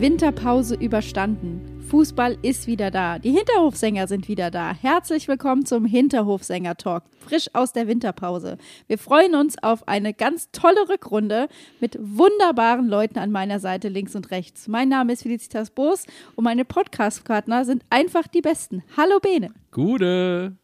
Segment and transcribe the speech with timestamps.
[0.00, 1.60] Winterpause überstanden.
[1.90, 3.18] Fußball ist wieder da.
[3.18, 4.72] Die Hinterhofsänger sind wieder da.
[4.72, 7.02] Herzlich willkommen zum Hinterhofsänger-Talk.
[7.18, 8.56] Frisch aus der Winterpause.
[8.86, 11.48] Wir freuen uns auf eine ganz tolle Rückrunde
[11.80, 14.68] mit wunderbaren Leuten an meiner Seite links und rechts.
[14.68, 18.82] Mein Name ist Felicitas Boos und meine Podcast-Partner sind einfach die besten.
[18.96, 19.52] Hallo Bene.
[19.70, 20.56] Gute.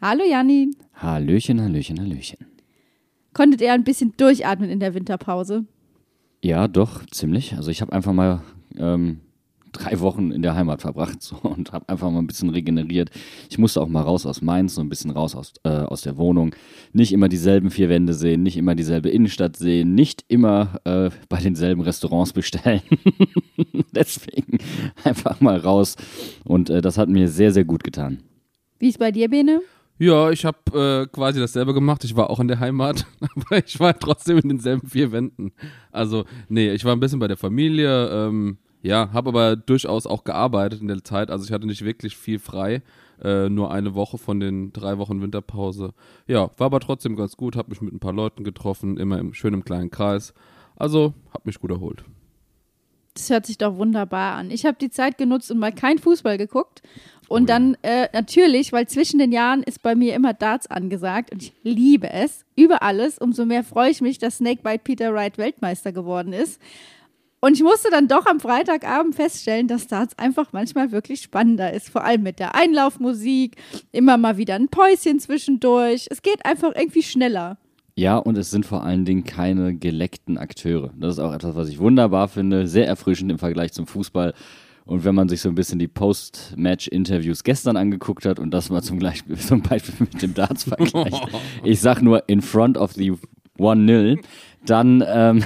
[0.00, 0.70] Hallo Janni.
[0.94, 2.46] Hallöchen, Hallöchen, Hallöchen.
[3.34, 5.64] Konntet ihr ein bisschen durchatmen in der Winterpause?
[6.44, 7.54] Ja, doch, ziemlich.
[7.54, 8.42] Also ich habe einfach mal
[8.78, 9.20] ähm,
[9.72, 13.10] drei Wochen in der Heimat verbracht so, und habe einfach mal ein bisschen regeneriert.
[13.50, 16.16] Ich musste auch mal raus aus Mainz, so ein bisschen raus aus, äh, aus der
[16.16, 16.54] Wohnung.
[16.92, 21.40] Nicht immer dieselben vier Wände sehen, nicht immer dieselbe Innenstadt sehen, nicht immer äh, bei
[21.40, 22.82] denselben Restaurants bestellen.
[23.92, 24.58] Deswegen
[25.04, 25.96] einfach mal raus.
[26.44, 28.22] Und äh, das hat mir sehr, sehr gut getan.
[28.78, 29.62] Wie ist bei dir, Bene?
[30.02, 30.58] Ja, ich habe
[31.04, 32.02] äh, quasi dasselbe gemacht.
[32.02, 35.52] Ich war auch in der Heimat, aber ich war trotzdem in denselben vier Wänden.
[35.92, 38.08] Also, nee, ich war ein bisschen bei der Familie.
[38.08, 41.30] Ähm, ja, habe aber durchaus auch gearbeitet in der Zeit.
[41.30, 42.82] Also ich hatte nicht wirklich viel frei.
[43.22, 45.94] Äh, nur eine Woche von den drei Wochen Winterpause.
[46.26, 47.54] Ja, war aber trotzdem ganz gut.
[47.54, 50.34] Habe mich mit ein paar Leuten getroffen, immer im, schön im kleinen Kreis.
[50.74, 52.02] Also, habe mich gut erholt.
[53.14, 54.50] Das hört sich doch wunderbar an.
[54.50, 56.82] Ich habe die Zeit genutzt und mal kein Fußball geguckt.
[57.28, 61.42] Und dann äh, natürlich, weil zwischen den Jahren ist bei mir immer Darts angesagt und
[61.42, 63.18] ich liebe es über alles.
[63.18, 66.60] Umso mehr freue ich mich, dass Snakebite Peter Wright Weltmeister geworden ist.
[67.40, 71.88] Und ich musste dann doch am Freitagabend feststellen, dass Darts einfach manchmal wirklich spannender ist.
[71.88, 73.56] Vor allem mit der Einlaufmusik,
[73.90, 76.06] immer mal wieder ein Päuschen zwischendurch.
[76.10, 77.56] Es geht einfach irgendwie schneller.
[77.94, 80.92] Ja, und es sind vor allen Dingen keine geleckten Akteure.
[80.98, 84.32] Das ist auch etwas, was ich wunderbar finde, sehr erfrischend im Vergleich zum Fußball.
[84.84, 88.82] Und wenn man sich so ein bisschen die Post-Match-Interviews gestern angeguckt hat und das mal
[88.82, 91.22] zum, Gleich zum Beispiel mit dem Darts vergleicht,
[91.64, 93.12] ich sag nur in front of the
[93.58, 94.18] 1-0,
[94.64, 95.44] dann, ähm,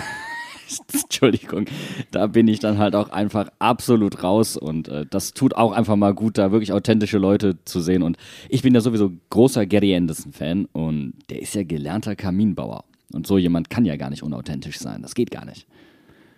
[0.92, 1.66] Entschuldigung,
[2.10, 5.96] da bin ich dann halt auch einfach absolut raus und äh, das tut auch einfach
[5.96, 8.02] mal gut, da wirklich authentische Leute zu sehen.
[8.02, 8.16] Und
[8.48, 12.84] ich bin ja sowieso großer Gary Anderson-Fan und der ist ja gelernter Kaminbauer.
[13.12, 15.02] Und so jemand kann ja gar nicht unauthentisch sein.
[15.02, 15.66] Das geht gar nicht.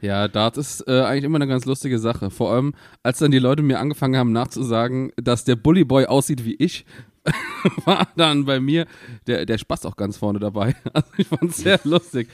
[0.01, 2.31] Ja, Darts ist äh, eigentlich immer eine ganz lustige Sache.
[2.31, 6.45] Vor allem, als dann die Leute mir angefangen haben nachzusagen, dass der Bully Boy aussieht
[6.45, 6.85] wie ich,
[7.85, 8.87] war dann bei mir
[9.27, 10.75] der, der Spaß auch ganz vorne dabei.
[10.93, 12.29] Also ich fand es sehr lustig.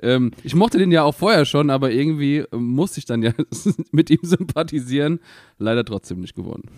[0.00, 3.32] Ähm, ich mochte den ja auch vorher schon, aber irgendwie musste ich dann ja
[3.92, 5.20] mit ihm sympathisieren.
[5.58, 6.68] Leider trotzdem nicht gewonnen.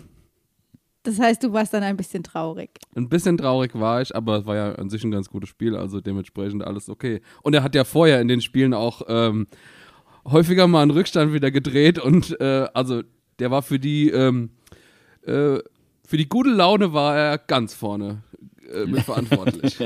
[1.03, 2.69] Das heißt, du warst dann ein bisschen traurig.
[2.95, 5.75] Ein bisschen traurig war ich, aber es war ja an sich ein ganz gutes Spiel,
[5.75, 7.21] also dementsprechend alles okay.
[7.41, 9.47] Und er hat ja vorher in den Spielen auch ähm,
[10.25, 13.01] häufiger mal einen Rückstand wieder gedreht und äh, also
[13.39, 14.51] der war für die ähm,
[15.25, 15.57] äh,
[16.11, 18.21] für die gute Laune war er ganz vorne
[18.69, 19.79] äh, mit verantwortlich.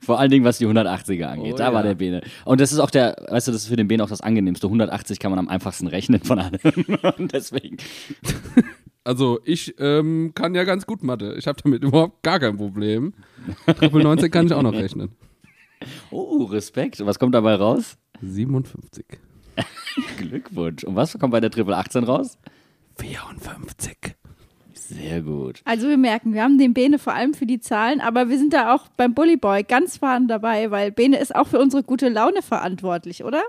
[0.00, 1.52] Vor allen Dingen, was die 180er angeht.
[1.52, 1.74] Oh, da ja.
[1.74, 2.22] war der Bene.
[2.46, 4.66] Und das ist auch der, weißt du, das ist für den Bene auch das angenehmste.
[4.66, 6.58] 180 kann man am einfachsten rechnen von allem.
[7.18, 7.76] Und deswegen.
[9.04, 11.34] Also ich ähm, kann ja ganz gut Mathe.
[11.34, 13.12] Ich habe damit überhaupt gar kein Problem.
[13.66, 15.10] Triple 19 kann ich auch noch rechnen.
[16.10, 17.04] Oh, Respekt.
[17.04, 17.98] Was kommt dabei raus?
[18.22, 19.04] 57.
[20.16, 20.84] Glückwunsch.
[20.84, 22.38] Und was kommt bei der Triple 18 raus?
[22.96, 24.17] 54.
[24.88, 25.60] Sehr gut.
[25.66, 28.54] Also wir merken, wir haben den Bene vor allem für die Zahlen, aber wir sind
[28.54, 32.08] da auch beim Bully Boy ganz vorne dabei, weil Bene ist auch für unsere gute
[32.08, 33.42] Laune verantwortlich, oder?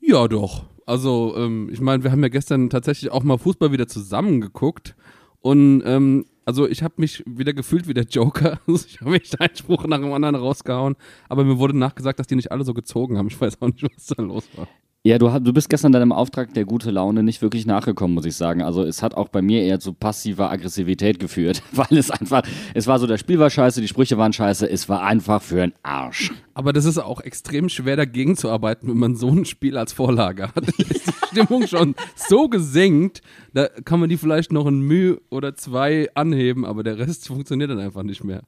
[0.00, 0.64] Ja, doch.
[0.84, 4.96] Also ähm, ich meine, wir haben ja gestern tatsächlich auch mal Fußball wieder zusammengeguckt
[5.40, 8.58] und ähm, also ich habe mich wieder gefühlt wie der Joker.
[8.66, 10.96] Also ich habe mich einen Spruch nach dem anderen rausgehauen,
[11.28, 13.28] aber mir wurde nachgesagt, dass die nicht alle so gezogen haben.
[13.28, 14.66] Ich weiß auch nicht, was da los war.
[15.08, 18.36] Ja, du, du bist gestern deinem Auftrag der gute Laune nicht wirklich nachgekommen, muss ich
[18.36, 18.60] sagen.
[18.60, 22.42] Also es hat auch bei mir eher zu passiver Aggressivität geführt, weil es einfach,
[22.74, 25.62] es war so, das Spiel war scheiße, die Sprüche waren scheiße, es war einfach für
[25.62, 26.30] einen Arsch.
[26.52, 29.94] Aber das ist auch extrem schwer dagegen zu arbeiten, wenn man so ein Spiel als
[29.94, 30.68] Vorlage hat.
[30.78, 33.22] ist die Stimmung schon so gesenkt,
[33.54, 37.70] da kann man die vielleicht noch ein Mühe oder zwei anheben, aber der Rest funktioniert
[37.70, 38.42] dann einfach nicht mehr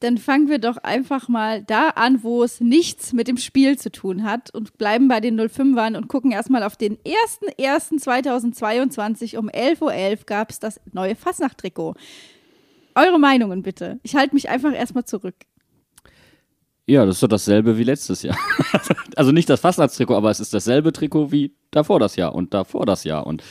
[0.00, 3.92] dann fangen wir doch einfach mal da an, wo es nichts mit dem Spiel zu
[3.92, 9.82] tun hat und bleiben bei den 05ern und gucken erstmal auf den 01.01.2022 um 11.11
[9.82, 11.94] Uhr .11 gab es das neue Fassnacht-Trikot.
[12.94, 14.00] Eure Meinungen bitte.
[14.02, 15.34] Ich halte mich einfach erstmal zurück.
[16.86, 18.36] Ja, das ist doch dasselbe wie letztes Jahr.
[19.16, 22.84] also nicht das Fastnachtstrikot, aber es ist dasselbe Trikot wie davor das Jahr und davor
[22.84, 23.26] das Jahr.
[23.26, 23.42] Und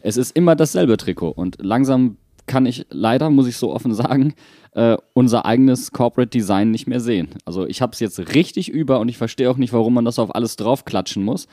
[0.00, 1.30] es ist immer dasselbe Trikot.
[1.30, 4.34] Und langsam kann ich leider, muss ich so offen sagen,
[4.72, 7.28] äh, unser eigenes Corporate Design nicht mehr sehen.
[7.44, 10.18] Also ich habe es jetzt richtig über und ich verstehe auch nicht, warum man das
[10.18, 11.48] auf alles draufklatschen muss.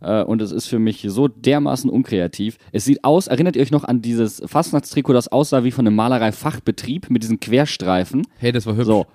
[0.00, 2.58] Äh, und es ist für mich so dermaßen unkreativ.
[2.72, 5.96] Es sieht aus, erinnert ihr euch noch an dieses Fastnachtstrikot, das aussah wie von einem
[5.96, 8.26] Malerei-Fachbetrieb mit diesen Querstreifen?
[8.38, 8.86] Hey, das war hübsch.
[8.86, 9.06] So.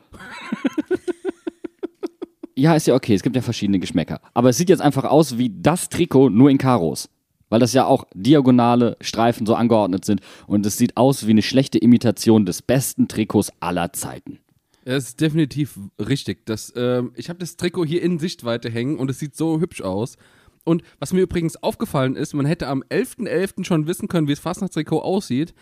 [2.55, 4.21] ja, ist ja okay, es gibt ja verschiedene Geschmäcker.
[4.33, 7.09] Aber es sieht jetzt einfach aus wie das Trikot, nur in Karos.
[7.51, 10.21] Weil das ja auch diagonale Streifen so angeordnet sind.
[10.47, 14.39] Und es sieht aus wie eine schlechte Imitation des besten Trikots aller Zeiten.
[14.85, 16.45] Es ist definitiv richtig.
[16.45, 19.81] Das, ähm, ich habe das Trikot hier in Sichtweite hängen und es sieht so hübsch
[19.81, 20.17] aus.
[20.63, 23.27] Und was mir übrigens aufgefallen ist, man hätte am 11.11.
[23.27, 23.65] .11.
[23.65, 25.53] schon wissen können, wie das Fastnachtstrikot aussieht.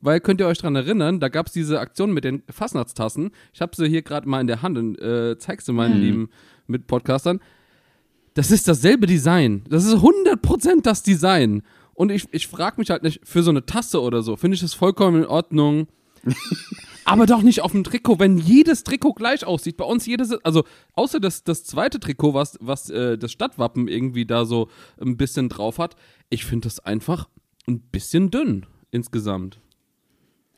[0.00, 3.30] Weil, könnt ihr euch daran erinnern, da gab es diese Aktion mit den Fastnachtstassen.
[3.54, 6.28] Ich habe sie hier gerade mal in der Hand und äh, zeigst du meinen lieben
[6.66, 7.40] Mitpodcastern.
[8.36, 9.64] Das ist dasselbe Design.
[9.70, 11.62] Das ist 100% das Design.
[11.94, 14.60] Und ich, ich frage mich halt nicht, für so eine Tasse oder so, finde ich
[14.60, 15.88] das vollkommen in Ordnung.
[17.06, 19.78] Aber doch nicht auf dem Trikot, wenn jedes Trikot gleich aussieht.
[19.78, 24.26] Bei uns jedes, also außer das, das zweite Trikot, was, was äh, das Stadtwappen irgendwie
[24.26, 24.68] da so
[25.00, 25.96] ein bisschen drauf hat.
[26.28, 27.30] Ich finde das einfach
[27.66, 29.60] ein bisschen dünn insgesamt.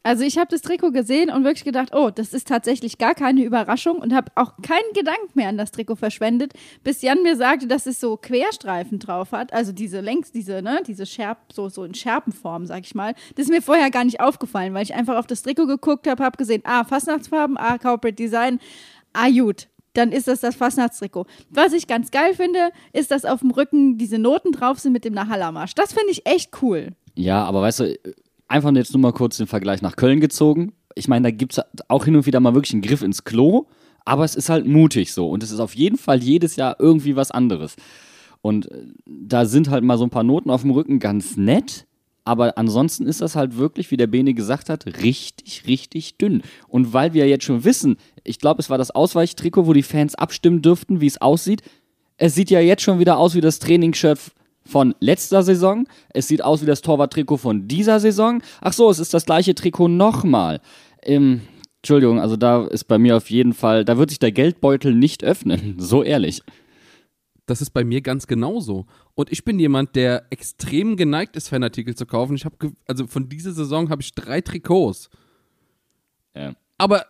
[0.09, 3.45] Also ich habe das Trikot gesehen und wirklich gedacht, oh, das ist tatsächlich gar keine
[3.45, 7.67] Überraschung und habe auch keinen Gedanken mehr an das Trikot verschwendet, bis Jan mir sagte,
[7.67, 11.85] dass es so Querstreifen drauf hat, also diese längs, diese, ne, diese Scherb, so, so
[11.85, 13.13] in Scherpenform, sag ich mal.
[13.37, 16.25] Das ist mir vorher gar nicht aufgefallen, weil ich einfach auf das Trikot geguckt habe,
[16.25, 18.61] habe gesehen, ah, Fastnachtsfarben, ah, Corporate Design,
[19.13, 19.69] ah, gut.
[19.93, 21.27] Dann ist das das Fastnachtstrikot.
[21.51, 25.05] Was ich ganz geil finde, ist, dass auf dem Rücken diese Noten drauf sind mit
[25.05, 25.75] dem Nahalamarsch.
[25.75, 26.95] Das finde ich echt cool.
[27.15, 27.99] Ja, aber weißt du,
[28.49, 30.73] einfach jetzt nur mal kurz den Vergleich nach Köln gezogen.
[30.95, 33.67] Ich meine, da gibt es auch hin und wieder mal wirklich einen Griff ins Klo,
[34.05, 37.15] aber es ist halt mutig so und es ist auf jeden Fall jedes Jahr irgendwie
[37.15, 37.77] was anderes.
[38.41, 41.87] Und äh, da sind halt mal so ein paar Noten auf dem Rücken ganz nett,
[42.25, 46.43] aber ansonsten ist das halt wirklich, wie der Bene gesagt hat, richtig, richtig dünn.
[46.67, 50.15] Und weil wir jetzt schon wissen, ich glaube, es war das Ausweichtrikot, wo die Fans
[50.15, 51.63] abstimmen dürften, wie es aussieht.
[52.19, 54.21] Es sieht ja jetzt schon wieder aus wie das Trainingsshirt
[54.69, 55.89] von letzter Saison.
[56.11, 58.43] Es sieht aus wie das Torwarttrikot von dieser Saison.
[58.61, 60.61] Ach so, es ist das gleiche Trikot nochmal.
[61.03, 61.41] Ähm,
[61.79, 65.25] Entschuldigung, also da ist bei mir auf jeden Fall, da wird sich der Geldbeutel nicht
[65.25, 65.77] öffnen.
[65.79, 66.43] So ehrlich.
[67.47, 68.85] Das ist bei mir ganz genauso.
[69.15, 72.37] Und ich bin jemand, der extrem geneigt ist, Fanartikel zu kaufen.
[72.37, 75.09] Ich habe, also von dieser Saison habe ich drei Trikots.
[76.37, 76.53] Ja.
[76.77, 77.07] Aber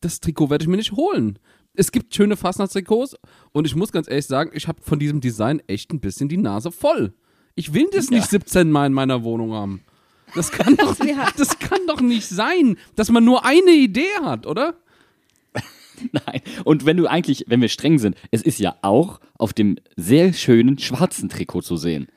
[0.00, 1.38] das Trikot werde ich mir nicht holen.
[1.76, 3.16] Es gibt schöne Fastnachtstrikots
[3.52, 6.38] und ich muss ganz ehrlich sagen, ich habe von diesem Design echt ein bisschen die
[6.38, 7.12] Nase voll.
[7.54, 9.82] Ich will das nicht 17 Mal in meiner Wohnung haben.
[10.34, 10.96] Das kann doch,
[11.36, 14.74] das kann doch nicht sein, dass man nur eine Idee hat, oder?
[16.12, 16.42] Nein.
[16.64, 20.32] Und wenn du eigentlich, wenn wir streng sind, es ist ja auch auf dem sehr
[20.32, 22.08] schönen schwarzen Trikot zu sehen.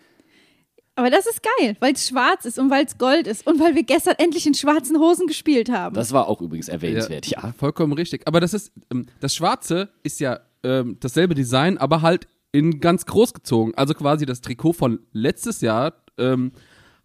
[0.99, 3.73] Aber das ist geil, weil es schwarz ist und weil es Gold ist und weil
[3.73, 5.95] wir gestern endlich in schwarzen Hosen gespielt haben.
[5.95, 7.53] Das war auch übrigens erwähnenswert, ja.
[7.57, 8.27] Vollkommen richtig.
[8.27, 13.05] Aber das ist, ähm, das Schwarze ist ja ähm, dasselbe Design, aber halt in ganz
[13.05, 13.71] groß gezogen.
[13.75, 16.51] Also quasi das Trikot von letztes Jahr ähm,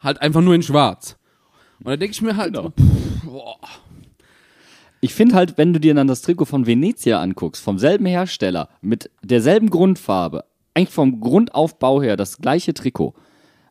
[0.01, 1.17] halt einfach nur in schwarz.
[1.79, 2.71] Und da denke ich mir halt, Genau.
[2.71, 3.59] pff, boah,
[5.01, 8.71] Ich finde halt, wenn du dir dann das Trikot von Venezia anguckst, vom selben Hersteller,
[8.81, 13.15] mit derselben Grundfarbe, eigentlich vom Grundaufbau her das gleiche Trikot,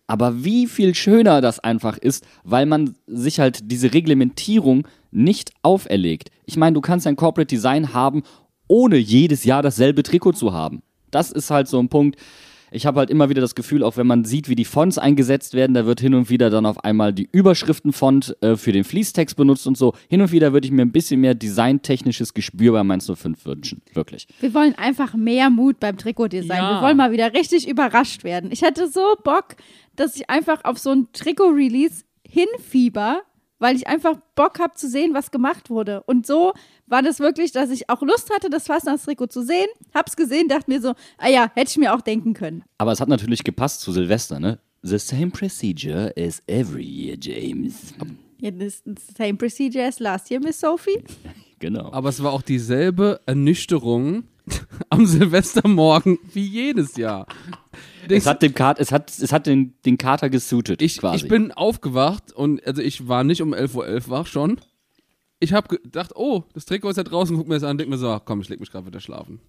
[0.07, 6.29] aber wie viel schöner das einfach ist, weil man sich halt diese Reglementierung nicht auferlegt.
[6.45, 8.23] Ich meine, du kannst ein Corporate Design haben,
[8.67, 10.81] ohne jedes Jahr dasselbe Trikot zu haben.
[11.11, 12.17] Das ist halt so ein Punkt.
[12.73, 15.53] Ich habe halt immer wieder das Gefühl, auch wenn man sieht, wie die Fonts eingesetzt
[15.53, 19.35] werden, da wird hin und wieder dann auf einmal die Überschriftenfont äh, für den Fließtext
[19.35, 19.93] benutzt und so.
[20.09, 23.81] Hin und wieder würde ich mir ein bisschen mehr designtechnisches Gespür bei Mainz 05 wünschen.
[23.93, 24.27] Wirklich.
[24.39, 26.57] Wir wollen einfach mehr Mut beim Trikotdesign.
[26.57, 26.79] Ja.
[26.79, 28.51] Wir wollen mal wieder richtig überrascht werden.
[28.51, 29.55] Ich hatte so Bock,
[29.95, 33.21] dass ich einfach auf so ein Trikot-Release hinfieber,
[33.63, 36.03] weil ich einfach Bock habe zu sehen, was gemacht wurde.
[36.03, 36.51] Und so
[36.85, 39.67] war das wirklich, dass ich auch Lust hatte, das Fastnachtstrikot zu sehen.
[39.93, 42.65] Hab's gesehen, dachte mir so, ah ja, hätte ich mir auch denken können.
[42.77, 44.59] Aber es hat natürlich gepasst zu Silvester, ne?
[44.81, 47.93] The same procedure as every year, James.
[48.41, 51.01] Ja, das the same procedure as last year, Miss Sophie.
[51.59, 51.93] Genau.
[51.93, 54.25] aber es war auch dieselbe Ernüchterung
[54.89, 57.27] am Silvestermorgen wie jedes Jahr.
[58.09, 61.23] Es hat, dem Kat es hat, es hat den, den Kater gesuitet, Ich, quasi.
[61.23, 64.59] ich bin aufgewacht und also ich war nicht um 11.11 Uhr wach schon.
[65.39, 67.97] Ich habe gedacht, oh, das Trikot ist ja draußen, guck mir das an, denk mir
[67.97, 69.39] so, ach komm, ich leg mich gerade wieder schlafen.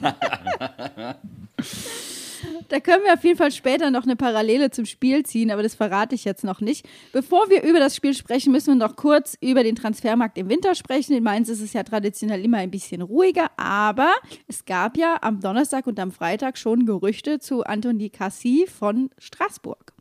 [2.68, 5.74] Da können wir auf jeden Fall später noch eine Parallele zum Spiel ziehen, aber das
[5.74, 6.86] verrate ich jetzt noch nicht.
[7.12, 10.74] Bevor wir über das Spiel sprechen, müssen wir noch kurz über den Transfermarkt im Winter
[10.74, 11.14] sprechen.
[11.14, 14.12] In Mainz ist es ja traditionell immer ein bisschen ruhiger, aber
[14.48, 19.92] es gab ja am Donnerstag und am Freitag schon Gerüchte zu Anthony Cassi von Straßburg.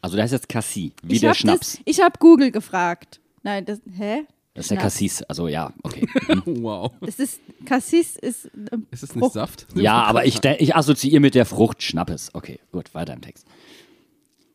[0.00, 1.72] Also der heißt jetzt Cassis, wie ich der Schnaps.
[1.72, 3.20] Das, ich habe Google gefragt.
[3.42, 4.26] Nein, das, hä?
[4.54, 4.94] Das ist der Schnaps.
[4.94, 6.06] Cassis, also ja, okay.
[6.44, 6.92] Wow.
[7.00, 8.50] Das ist, Cassis ist, äh,
[8.90, 9.32] Ist es nicht Frucht.
[9.34, 9.66] Saft?
[9.74, 12.30] ja, aber ich, ich assoziiere mit der Frucht Schnappes.
[12.34, 13.46] Okay, gut, weiter im Text.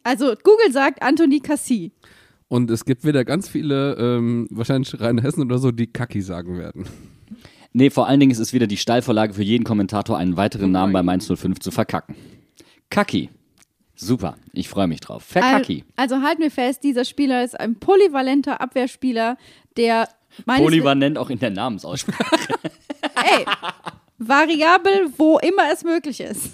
[0.03, 1.91] also Google sagt Anthony Cassi.
[2.49, 6.85] Und es gibt wieder ganz viele, ähm, wahrscheinlich Rheinhessen oder so, die Kaki sagen werden.
[7.73, 10.93] Nee, vor allen Dingen ist es wieder die Steilvorlage für jeden Kommentator, einen weiteren Namen
[10.93, 12.15] bei Mainz 05 zu verkacken.
[12.89, 13.29] Kaki.
[13.99, 15.23] Super, ich freue mich drauf.
[15.23, 15.83] Verkacki.
[15.95, 19.37] Al- Also halten wir fest, dieser Spieler ist ein polyvalenter Abwehrspieler,
[19.77, 20.09] der
[20.45, 22.53] meines Polyvalent auch in der Namensaussprache.
[23.01, 23.45] Ey,
[24.17, 26.51] variabel, wo immer es möglich ist.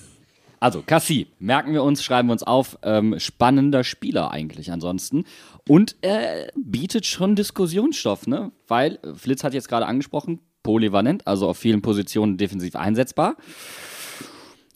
[0.60, 2.78] Also, Cassie, merken wir uns, schreiben wir uns auf.
[2.84, 5.26] Ähm, spannender Spieler eigentlich ansonsten.
[5.68, 8.52] Und er bietet schon Diskussionsstoff, ne?
[8.68, 13.36] Weil, äh, Flitz hat jetzt gerade angesprochen, polyvalent, also auf vielen Positionen defensiv einsetzbar.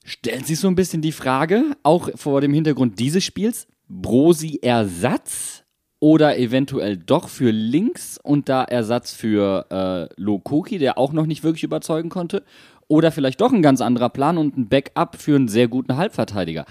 [0.03, 5.56] Stellen sich so ein bisschen die Frage, auch vor dem Hintergrund dieses Spiels, Brosi-Ersatz
[5.99, 11.43] oder eventuell doch für links und da Ersatz für äh, Lokoki, der auch noch nicht
[11.43, 12.43] wirklich überzeugen konnte,
[12.87, 16.65] oder vielleicht doch ein ganz anderer Plan und ein Backup für einen sehr guten Halbverteidiger.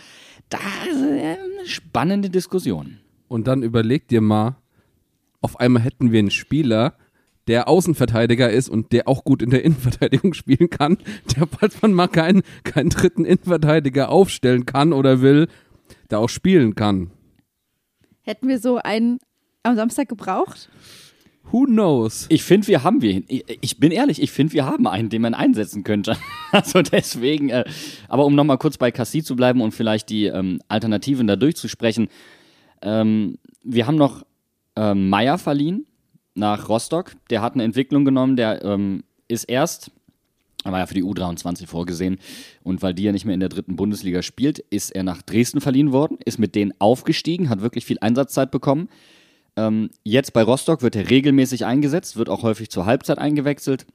[0.49, 0.59] Da
[0.91, 2.99] ist äh, eine spannende Diskussion.
[3.29, 4.57] Und dann überleg dir mal,
[5.41, 6.95] auf einmal hätten wir einen Spieler,
[7.49, 10.99] der Außenverteidiger ist und der auch gut in der Innenverteidigung spielen kann,
[11.35, 15.49] der, falls man mal keinen, keinen dritten Innenverteidiger aufstellen kann oder will,
[16.11, 17.11] der auch spielen kann.
[18.27, 19.21] Hätten wir so einen
[19.63, 20.69] am Samstag gebraucht?
[21.53, 22.27] Who knows?
[22.29, 23.23] Ich finde, wir haben wir.
[23.29, 26.17] Ich, bin ehrlich, ich finde, wir haben einen, den man einsetzen könnte.
[26.53, 27.65] Also deswegen, äh,
[28.09, 32.09] aber um nochmal kurz bei Cassie zu bleiben und vielleicht die ähm, Alternativen da durchzusprechen.
[32.81, 34.25] Ähm, wir haben noch
[34.75, 35.87] ähm, Meier verliehen
[36.35, 37.13] nach Rostock.
[37.31, 39.91] Der hat eine Entwicklung genommen, der ähm, ist erst,
[40.67, 42.19] er war ja für die U23 vorgesehen
[42.63, 45.61] und weil die ja nicht mehr in der dritten Bundesliga spielt, ist er nach Dresden
[45.61, 48.89] verliehen worden, ist mit denen aufgestiegen, hat wirklich viel Einsatzzeit bekommen.
[49.57, 53.87] Ähm, jetzt bei Rostock wird er regelmäßig eingesetzt, wird auch häufig zur Halbzeit eingewechselt.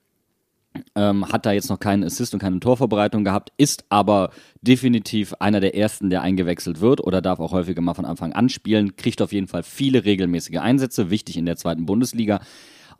[0.95, 4.29] Ähm, hat da jetzt noch keinen Assist und keine Torvorbereitung gehabt, ist aber
[4.61, 8.47] definitiv einer der ersten, der eingewechselt wird oder darf auch häufiger mal von Anfang an
[8.47, 12.39] spielen, kriegt auf jeden Fall viele regelmäßige Einsätze, wichtig in der zweiten Bundesliga.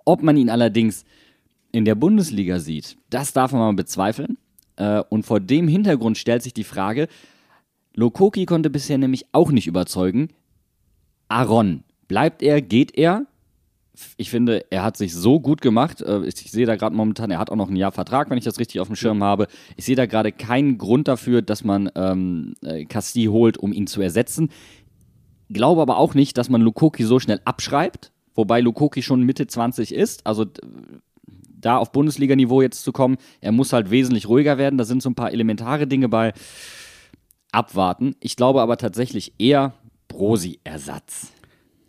[0.04, 1.06] Ob man ihn allerdings
[1.72, 4.38] in der Bundesliga sieht, das darf man mal bezweifeln.
[4.76, 7.08] Äh, und vor dem Hintergrund stellt sich die Frage,
[7.94, 10.30] Lokoki konnte bisher nämlich auch nicht überzeugen.
[11.28, 13.26] Aaron, bleibt er, geht er?
[14.18, 16.02] Ich finde, er hat sich so gut gemacht.
[16.02, 18.46] Äh, Ich sehe da gerade momentan, er hat auch noch ein Jahr Vertrag, wenn ich
[18.46, 19.48] das richtig auf dem Schirm habe.
[19.76, 23.88] Ich sehe da gerade keinen Grund dafür, dass man ähm, äh, Casti holt, um ihn
[23.88, 24.50] zu ersetzen.
[25.50, 29.94] Glaube aber auch nicht, dass man Lukoki so schnell abschreibt, wobei Lukoki schon Mitte 20
[29.94, 30.26] ist.
[30.26, 30.46] Also
[31.62, 34.78] da auf Bundesliga-Niveau jetzt zu kommen, er muss halt wesentlich ruhiger werden.
[34.78, 36.34] Da sind so ein paar elementare Dinge bei.
[37.52, 38.16] Abwarten.
[38.22, 39.74] Ich glaube aber tatsächlich eher
[40.08, 41.34] Brosi-Ersatz.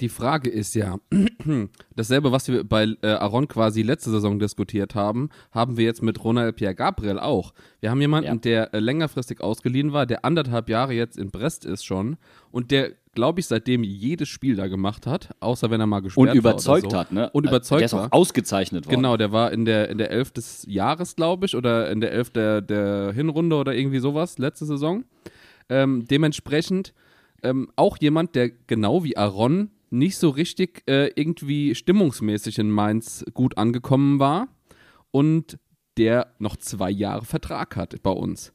[0.02, 0.98] Die Frage ist ja,
[1.96, 6.22] dasselbe, was wir bei äh, Aaron quasi letzte Saison diskutiert haben, haben wir jetzt mit
[6.24, 7.54] Ronald Pierre Gabriel auch.
[7.80, 8.34] Wir haben jemanden, Ja.
[8.34, 12.16] der äh, längerfristig ausgeliehen war, der anderthalb Jahre jetzt in Brest ist schon
[12.50, 16.30] und der, glaube ich, seitdem jedes Spiel da gemacht hat, außer wenn er mal gesperrt
[16.30, 16.98] Und überzeugt so.
[16.98, 17.30] hat, ne?
[17.30, 18.06] Und Der überzeugt ist war.
[18.06, 18.96] auch ausgezeichnet worden.
[18.96, 22.10] Genau, der war in der, in der Elf des Jahres, glaube ich, oder in der
[22.10, 25.04] Elf der, der Hinrunde oder irgendwie sowas, letzte Saison.
[25.68, 26.92] Ähm, dementsprechend
[27.44, 33.24] ähm, auch jemand, der genau wie Aaron nicht so richtig äh, irgendwie stimmungsmäßig in Mainz
[33.34, 34.48] gut angekommen war
[35.10, 35.58] und
[35.96, 38.52] der noch zwei Jahre Vertrag hat bei uns.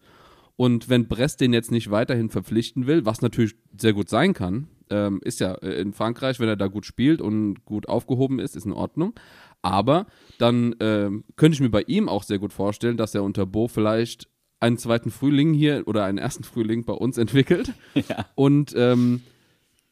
[0.56, 4.68] Und wenn Brest den jetzt nicht weiterhin verpflichten will, was natürlich sehr gut sein kann,
[4.90, 8.56] ähm, ist ja äh, in Frankreich, wenn er da gut spielt und gut aufgehoben ist,
[8.56, 9.14] ist in Ordnung.
[9.62, 10.08] Aber
[10.40, 13.68] dann ähm, könnte ich mir bei ihm auch sehr gut vorstellen, dass er unter Bo
[13.68, 14.28] vielleicht
[14.60, 17.74] einen zweiten Frühling hier oder einen ersten Frühling bei uns entwickelt.
[18.36, 19.22] Und ähm,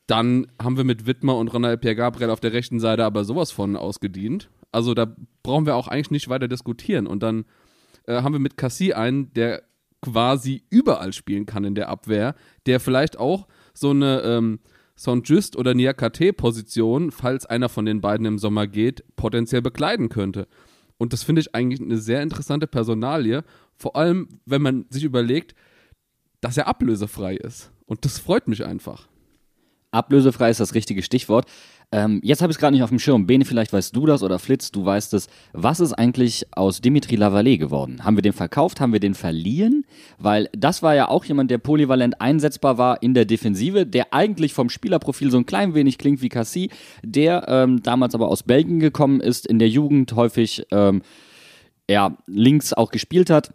[0.08, 3.52] dann haben wir mit Wittmer und Ronald Pierre Gabriel auf der rechten Seite aber sowas
[3.52, 4.50] von ausgedient.
[4.72, 7.08] Also da brauchen wir auch eigentlich nicht weiter diskutieren.
[7.08, 7.46] Und dann
[8.06, 9.64] äh, haben wir mit Cassie einen, der
[10.02, 12.36] quasi überall spielen kann in der Abwehr,
[12.68, 14.60] der vielleicht auch so eine ähm,
[14.96, 20.48] Saint-Just oder Niakate-Position, falls einer von den beiden im Sommer geht, potenziell bekleiden könnte.
[20.98, 23.44] Und das finde ich eigentlich eine sehr interessante Personalie,
[23.76, 25.56] vor allem wenn man sich überlegt,
[26.40, 27.72] dass er ablösefrei ist.
[27.86, 29.08] Und das freut mich einfach.
[29.96, 31.46] Ablösefrei ist das richtige Stichwort.
[31.92, 33.28] Ähm, jetzt habe ich es gerade nicht auf dem Schirm.
[33.28, 35.28] Bene, vielleicht weißt du das oder Flitz, du weißt es.
[35.54, 38.04] Was ist eigentlich aus Dimitri Lavallee geworden?
[38.04, 38.82] Haben wir den verkauft?
[38.82, 39.86] Haben wir den verliehen?
[40.18, 44.54] Weil das war ja auch jemand, der polyvalent einsetzbar war in der Defensive, der eigentlich
[44.54, 46.70] vom Spielerprofil so ein klein wenig klingt wie Cassie,
[47.04, 51.02] der ähm, damals aber aus Belgien gekommen ist, in der Jugend häufig ähm,
[51.90, 53.54] ja, links auch gespielt hat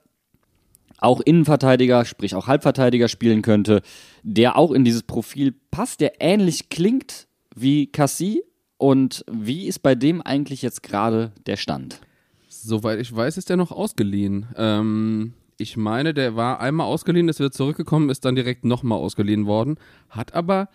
[1.01, 3.83] auch Innenverteidiger, sprich auch Halbverteidiger spielen könnte,
[4.23, 8.43] der auch in dieses Profil passt, der ähnlich klingt wie Cassie.
[8.77, 12.01] Und wie ist bei dem eigentlich jetzt gerade der Stand?
[12.49, 14.47] Soweit ich weiß, ist der noch ausgeliehen.
[14.57, 19.47] Ähm, ich meine, der war einmal ausgeliehen, ist wieder zurückgekommen, ist dann direkt nochmal ausgeliehen
[19.47, 19.77] worden.
[20.09, 20.71] Hat aber,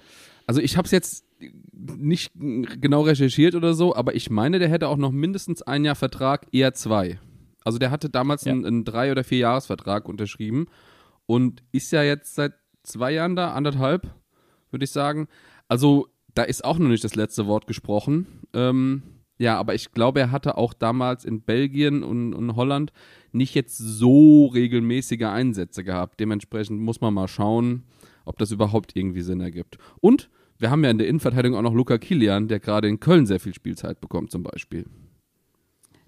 [0.46, 1.26] also ich habe es jetzt
[1.72, 5.96] nicht genau recherchiert oder so, aber ich meine, der hätte auch noch mindestens ein Jahr
[5.96, 7.20] Vertrag, eher zwei.
[7.66, 8.54] Also der hatte damals ja.
[8.54, 10.68] einen, einen drei- oder vier Jahresvertrag unterschrieben
[11.26, 12.54] und ist ja jetzt seit
[12.84, 14.14] zwei Jahren da, anderthalb,
[14.72, 15.28] würde ich sagen.
[15.68, 18.28] Also da ist auch noch nicht das letzte Wort gesprochen.
[18.54, 19.04] Ähm,
[19.38, 22.94] ja, aber ich glaube, er hatte auch damals in Belgien und, und, Holland
[23.34, 26.20] nicht jetzt so regelmäßige Einsätze gehabt.
[26.20, 27.84] Dementsprechend muss man mal schauen,
[28.24, 29.78] ob das überhaupt irgendwie Sinn ergibt.
[30.00, 33.26] Und wir haben ja in der Innenverteidigung auch noch Luca Kilian, der gerade in Köln
[33.26, 34.86] sehr viel Spielzeit bekommt, zum Beispiel.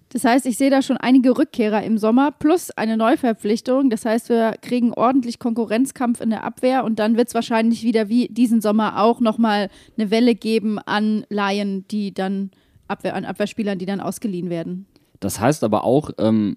[0.09, 3.89] Das heißt, ich sehe da schon einige Rückkehrer im Sommer plus eine Neuverpflichtung.
[3.89, 8.07] Das heißt, wir kriegen ordentlich Konkurrenzkampf in der Abwehr und dann wird es wahrscheinlich wieder
[8.07, 12.51] wie diesen Sommer auch nochmal eine Welle geben an Laien, die dann
[12.87, 14.85] Abwehr, an Abwehrspielern, die dann ausgeliehen werden.
[15.19, 16.55] Das heißt aber auch, ähm,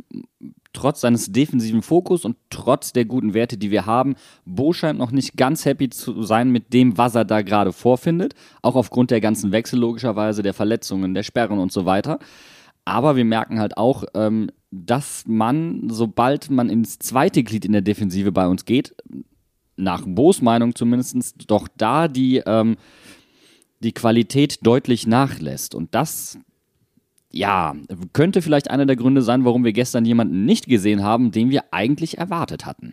[0.73, 4.15] trotz seines defensiven Fokus und trotz der guten Werte, die wir haben,
[4.45, 8.35] Bo scheint noch nicht ganz happy zu sein mit dem, was er da gerade vorfindet.
[8.63, 12.19] Auch aufgrund der ganzen Wechsel logischerweise, der Verletzungen, der Sperren und so weiter.
[12.91, 17.83] Aber wir merken halt auch, ähm, dass man, sobald man ins zweite Glied in der
[17.83, 18.97] Defensive bei uns geht,
[19.77, 22.77] nach Bo's Meinung zumindest, doch da die, ähm,
[23.79, 25.77] die Qualität deutlich nachlässt.
[25.77, 26.37] Und das,
[27.31, 27.77] ja,
[28.13, 31.73] könnte vielleicht einer der Gründe sein, warum wir gestern jemanden nicht gesehen haben, den wir
[31.73, 32.93] eigentlich erwartet hatten.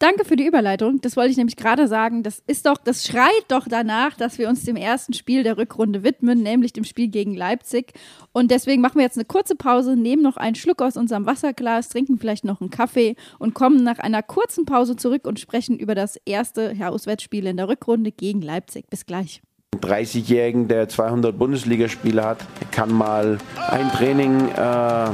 [0.00, 1.02] Danke für die Überleitung.
[1.02, 2.22] Das wollte ich nämlich gerade sagen.
[2.22, 6.02] Das ist doch, das schreit doch danach, dass wir uns dem ersten Spiel der Rückrunde
[6.02, 7.92] widmen, nämlich dem Spiel gegen Leipzig.
[8.32, 11.90] Und deswegen machen wir jetzt eine kurze Pause, nehmen noch einen Schluck aus unserem Wasserglas,
[11.90, 15.94] trinken vielleicht noch einen Kaffee und kommen nach einer kurzen Pause zurück und sprechen über
[15.94, 18.88] das erste Auswärtsspiel in der Rückrunde gegen Leipzig.
[18.88, 19.42] Bis gleich.
[19.76, 22.38] 30-Jährigen, der 200 Bundesligaspiele hat,
[22.70, 23.36] kann mal
[23.68, 25.10] ein Training äh,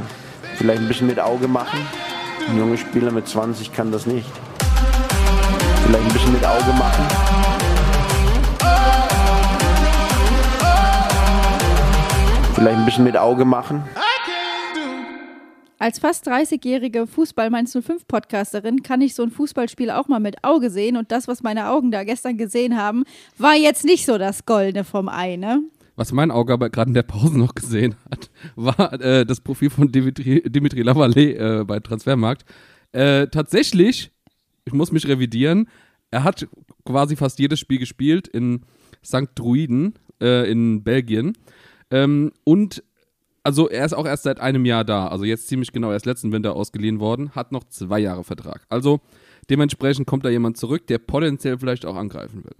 [0.55, 1.77] vielleicht ein bisschen mit Auge machen.
[2.47, 4.31] Ein junger Spieler mit 20 kann das nicht.
[5.87, 7.05] Vielleicht ein bisschen mit Auge machen.
[12.53, 13.83] Vielleicht ein bisschen mit Auge machen.
[15.79, 20.69] Als fast 30-jährige Fußball 05 Podcasterin kann ich so ein Fußballspiel auch mal mit Auge
[20.71, 23.05] sehen und das, was meine Augen da gestern gesehen haben,
[23.37, 25.63] war jetzt nicht so das Goldene vom Ei, ne?
[25.95, 29.69] Was mein Auge aber gerade in der Pause noch gesehen hat, war äh, das Profil
[29.69, 32.43] von Dimitri, Dimitri Lavallee äh, bei Transfermarkt.
[32.91, 34.11] Äh, tatsächlich
[34.67, 35.67] ich muss mich revidieren.
[36.11, 36.47] Er hat
[36.85, 38.65] quasi fast jedes Spiel gespielt in
[39.03, 39.29] St.
[39.35, 41.37] Druiden äh, in Belgien.
[41.89, 42.83] Ähm, und
[43.43, 45.07] also er ist auch erst seit einem Jahr da.
[45.07, 48.65] Also jetzt ziemlich genau erst letzten Winter ausgeliehen worden, hat noch zwei Jahre Vertrag.
[48.69, 48.99] Also
[49.49, 52.55] dementsprechend kommt da jemand zurück, der potenziell vielleicht auch angreifen will.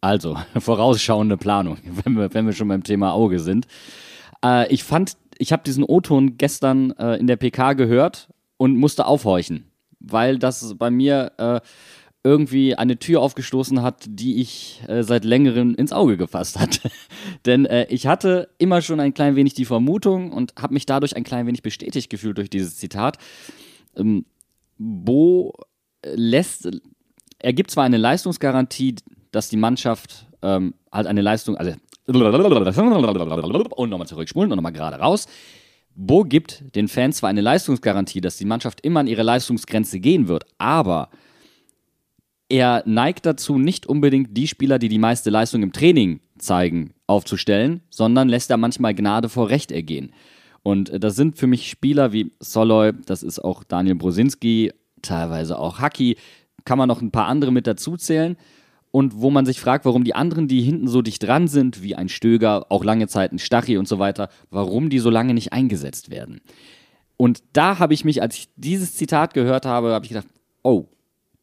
[0.00, 3.66] Also, vorausschauende Planung, wenn wir, wenn wir schon beim Thema Auge sind.
[4.44, 9.06] Äh, ich fand, ich habe diesen O-Ton gestern äh, in der PK gehört und musste
[9.06, 9.67] aufhorchen
[10.00, 11.60] weil das bei mir äh,
[12.24, 16.90] irgendwie eine Tür aufgestoßen hat, die ich äh, seit längerem ins Auge gefasst hatte.
[17.46, 21.16] Denn äh, ich hatte immer schon ein klein wenig die Vermutung und habe mich dadurch
[21.16, 23.18] ein klein wenig bestätigt gefühlt durch dieses Zitat.
[23.96, 24.24] Ähm,
[24.78, 25.54] Bo
[26.04, 26.68] lässt,
[27.38, 28.96] er gibt zwar eine Leistungsgarantie,
[29.30, 31.72] dass die Mannschaft ähm, halt eine Leistung, also
[32.08, 35.26] und nochmal zurückspulen und nochmal gerade raus.
[36.00, 40.28] Bo gibt den Fans zwar eine Leistungsgarantie, dass die Mannschaft immer an ihre Leistungsgrenze gehen
[40.28, 41.10] wird, aber
[42.48, 47.80] er neigt dazu, nicht unbedingt die Spieler, die die meiste Leistung im Training zeigen, aufzustellen,
[47.90, 50.12] sondern lässt da manchmal Gnade vor Recht ergehen.
[50.62, 55.80] Und das sind für mich Spieler wie Soloy, das ist auch Daniel Brosinski, teilweise auch
[55.80, 56.16] Haki,
[56.64, 58.36] kann man noch ein paar andere mit dazu zählen
[58.90, 61.94] und wo man sich fragt, warum die anderen, die hinten so dicht dran sind, wie
[61.94, 65.52] ein Stöger, auch lange Zeit ein Stachi und so weiter, warum die so lange nicht
[65.52, 66.40] eingesetzt werden.
[67.16, 70.28] Und da habe ich mich, als ich dieses Zitat gehört habe, habe ich gedacht,
[70.62, 70.86] oh,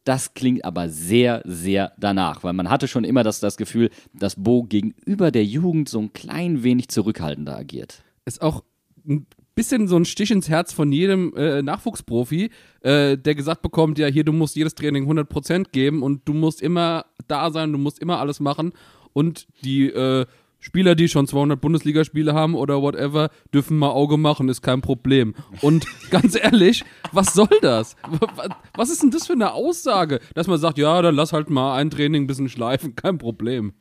[0.04, 4.36] das klingt aber sehr, sehr danach, weil man hatte schon immer das, das Gefühl, dass
[4.36, 8.04] Bo gegenüber der Jugend so ein klein wenig zurückhaltender agiert.
[8.24, 8.62] Ist auch
[9.06, 12.50] ein bisschen so ein Stich ins Herz von jedem äh, Nachwuchsprofi,
[12.82, 16.62] äh, der gesagt bekommt, ja, hier, du musst jedes Training 100% geben und du musst
[16.62, 18.72] immer da sein, du musst immer alles machen
[19.12, 20.26] und die äh,
[20.60, 25.34] Spieler, die schon 200 Bundesligaspiele haben oder whatever, dürfen mal Auge machen, ist kein Problem.
[25.62, 27.96] Und ganz ehrlich, was soll das?
[28.74, 31.76] Was ist denn das für eine Aussage, dass man sagt, ja, dann lass halt mal
[31.76, 33.72] ein Training ein bisschen schleifen, kein Problem.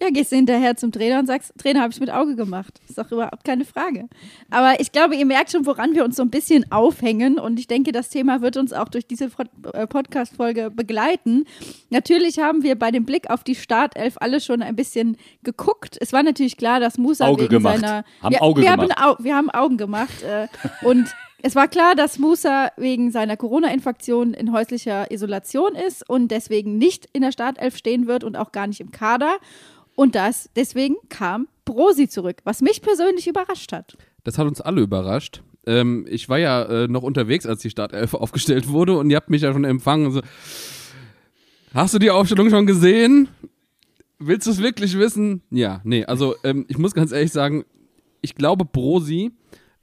[0.00, 2.80] Ja, gehst du hinterher zum Trainer und sagst, Trainer, habe ich mit Auge gemacht.
[2.88, 4.08] Ist doch überhaupt keine Frage.
[4.48, 7.40] Aber ich glaube, ihr merkt schon, woran wir uns so ein bisschen aufhängen.
[7.40, 9.28] Und ich denke, das Thema wird uns auch durch diese
[9.72, 11.46] äh, Podcast-Folge begleiten.
[11.90, 15.96] Natürlich haben wir bei dem Blick auf die Startelf alle schon ein bisschen geguckt.
[16.00, 17.80] Es war natürlich klar, dass Musa Auge wegen gemacht.
[17.80, 18.04] seiner.
[18.22, 18.96] Haben wir, Auge wir gemacht.
[18.96, 20.22] Haben, wir haben Augen gemacht.
[20.22, 20.46] Äh,
[20.86, 26.78] und es war klar, dass Musa wegen seiner Corona-Infektion in häuslicher Isolation ist und deswegen
[26.78, 29.38] nicht in der Startelf stehen wird und auch gar nicht im Kader.
[29.98, 33.98] Und das, deswegen kam Brosi zurück, was mich persönlich überrascht hat.
[34.22, 35.42] Das hat uns alle überrascht.
[35.66, 39.28] Ähm, ich war ja äh, noch unterwegs, als die Startelf aufgestellt wurde und ihr habt
[39.28, 40.12] mich ja schon empfangen.
[40.12, 40.20] So,
[41.74, 43.28] Hast du die Aufstellung schon gesehen?
[44.20, 45.42] Willst du es wirklich wissen?
[45.50, 47.64] Ja, nee, also ähm, ich muss ganz ehrlich sagen,
[48.20, 49.32] ich glaube, Brosi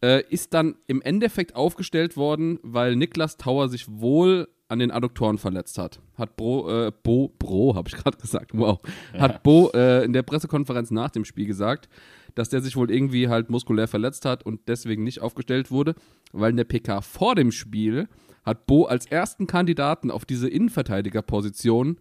[0.02, 5.38] äh, ist dann im Endeffekt aufgestellt worden, weil Niklas Tauer sich wohl an den Adduktoren
[5.38, 6.00] verletzt hat.
[6.18, 8.80] Hat Bro, äh, Bo, Bro, habe ich gerade gesagt, wow,
[9.14, 11.88] hat Bo äh, in der Pressekonferenz nach dem Spiel gesagt,
[12.34, 15.96] dass der sich wohl irgendwie halt muskulär verletzt hat und deswegen nicht aufgestellt wurde,
[16.34, 18.08] weil in der PK vor dem Spiel
[18.44, 21.98] hat Bo als ersten Kandidaten auf diese Innenverteidigerposition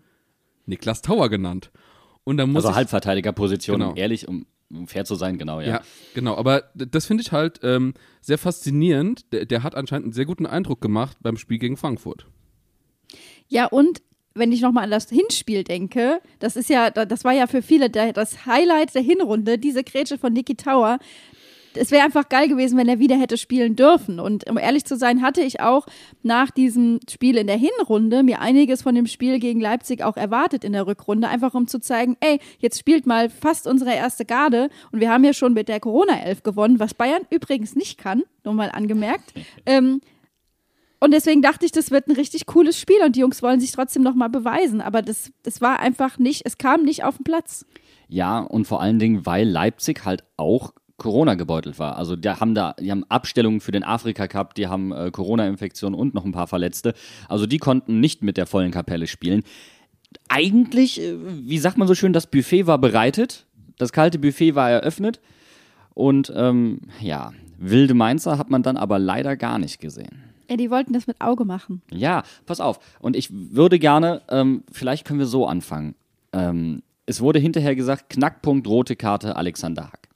[0.67, 1.71] Niklas Tauer genannt.
[2.25, 3.95] Und dann muss Also Halbverteidigerposition, Genau.
[3.95, 5.67] ehrlich, um, um fair zu sein, genau, ja.
[5.69, 5.81] ja,
[6.15, 6.37] genau.
[6.37, 9.31] Aber das finde ich halt ähm, sehr faszinierend.
[9.33, 12.27] Der, der hat anscheinend einen sehr guten Eindruck gemacht beim Spiel gegen Frankfurt.
[13.55, 14.03] Ja, und
[14.35, 17.63] wenn ich nochmal an das Hinspiel denke, das ist ja, da- das war ja für
[17.63, 20.99] viele das Highlight der Hinrunde, diese Grätsche von Niki Tower.
[21.77, 24.19] Es wäre einfach geil gewesen, wenn er wieder hätte spielen dürfen.
[24.21, 25.87] Und um ehrlich zu sein, hatte ich auch
[26.25, 30.65] nach diesem Spiel in der Hinrunde mir einiges von dem Spiel gegen Leipzig auch erwartet
[30.65, 34.69] in der Rückrunde, einfach um zu zeigen, ey, jetzt spielt mal fast unsere erste Garde
[34.91, 38.55] und wir haben ja schon mit der Corona-Elf gewonnen, was Bayern übrigens nicht kann, nur
[38.55, 39.33] mal angemerkt.
[39.67, 40.01] ähm,
[41.05, 43.73] und deswegen dachte ich, das wird ein richtig cooles Spiel und die Jungs wollen sich
[43.73, 44.81] trotzdem nochmal beweisen.
[44.81, 47.67] Aber das, das war einfach nicht, es kam nicht auf den Platz.
[48.09, 51.99] Ja, und vor allen Dingen, weil Leipzig halt auch Corona gebeutelt war.
[51.99, 55.95] Also die haben da, die haben Abstellungen für den Afrika Cup, die haben äh, Corona-Infektionen
[55.95, 56.95] und noch ein paar Verletzte.
[57.29, 59.43] Also die konnten nicht mit der vollen Kapelle spielen.
[60.31, 63.45] Eigentlich, äh, wie sagt man so schön, das Buffet war bereitet,
[63.77, 65.21] das kalte Buffet war eröffnet
[65.93, 70.24] und ähm, ja, wilde Mainzer hat man dann aber leider gar nicht gesehen.
[70.49, 71.83] Ey, die wollten das mit Auge machen.
[71.91, 72.79] Ja, pass auf.
[73.01, 75.95] Und ich würde gerne, ähm, vielleicht können wir so anfangen.
[76.33, 80.09] Ähm, es wurde hinterher gesagt, Knackpunkt rote Karte Alexander Hack.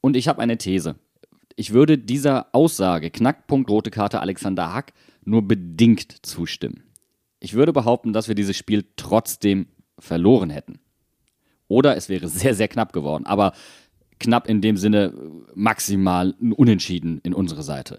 [0.00, 0.96] Und ich habe eine These.
[1.56, 4.92] Ich würde dieser Aussage, Knackpunkt rote Karte Alexander Hack,
[5.24, 6.84] nur bedingt zustimmen.
[7.40, 9.66] Ich würde behaupten, dass wir dieses Spiel trotzdem
[9.98, 10.78] verloren hätten.
[11.68, 13.26] Oder es wäre sehr, sehr knapp geworden.
[13.26, 13.52] Aber
[14.18, 15.12] knapp in dem Sinne
[15.54, 17.98] maximal Unentschieden in unsere Seite.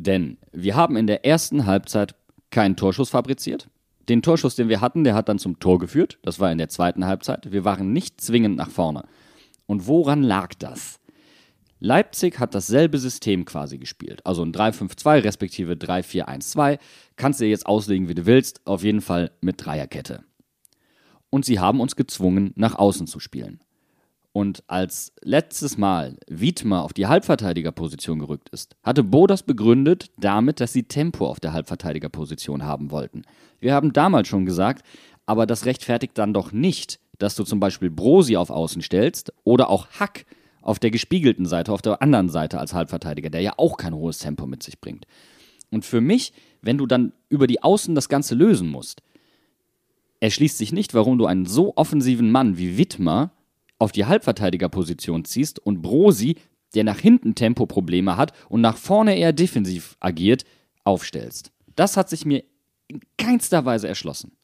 [0.00, 2.14] Denn wir haben in der ersten Halbzeit
[2.50, 3.68] keinen Torschuss fabriziert.
[4.08, 6.18] Den Torschuss, den wir hatten, der hat dann zum Tor geführt.
[6.22, 7.50] Das war in der zweiten Halbzeit.
[7.50, 9.06] Wir waren nicht zwingend nach vorne.
[9.66, 11.00] Und woran lag das?
[11.80, 14.24] Leipzig hat dasselbe System quasi gespielt.
[14.24, 16.78] Also ein 3-5-2 respektive 3-4-1-2.
[17.16, 18.64] Kannst du dir jetzt auslegen, wie du willst.
[18.68, 20.22] Auf jeden Fall mit Dreierkette.
[21.28, 23.58] Und sie haben uns gezwungen, nach außen zu spielen.
[24.38, 30.60] Und als letztes Mal Wiedmer auf die Halbverteidigerposition gerückt ist, hatte Bo das begründet damit,
[30.60, 33.22] dass sie Tempo auf der Halbverteidigerposition haben wollten.
[33.58, 34.86] Wir haben damals schon gesagt,
[35.26, 39.70] aber das rechtfertigt dann doch nicht, dass du zum Beispiel Brosi auf Außen stellst oder
[39.70, 40.24] auch Hack
[40.62, 44.18] auf der gespiegelten Seite, auf der anderen Seite als Halbverteidiger, der ja auch kein hohes
[44.18, 45.08] Tempo mit sich bringt.
[45.72, 49.02] Und für mich, wenn du dann über die Außen das Ganze lösen musst,
[50.20, 53.32] erschließt sich nicht, warum du einen so offensiven Mann wie Wittmer
[53.78, 56.36] auf die Halbverteidigerposition ziehst und Brosi,
[56.74, 60.44] der nach hinten Tempoprobleme hat und nach vorne eher defensiv agiert,
[60.84, 61.52] aufstellst.
[61.76, 62.44] Das hat sich mir
[62.88, 64.37] in keinster Weise erschlossen.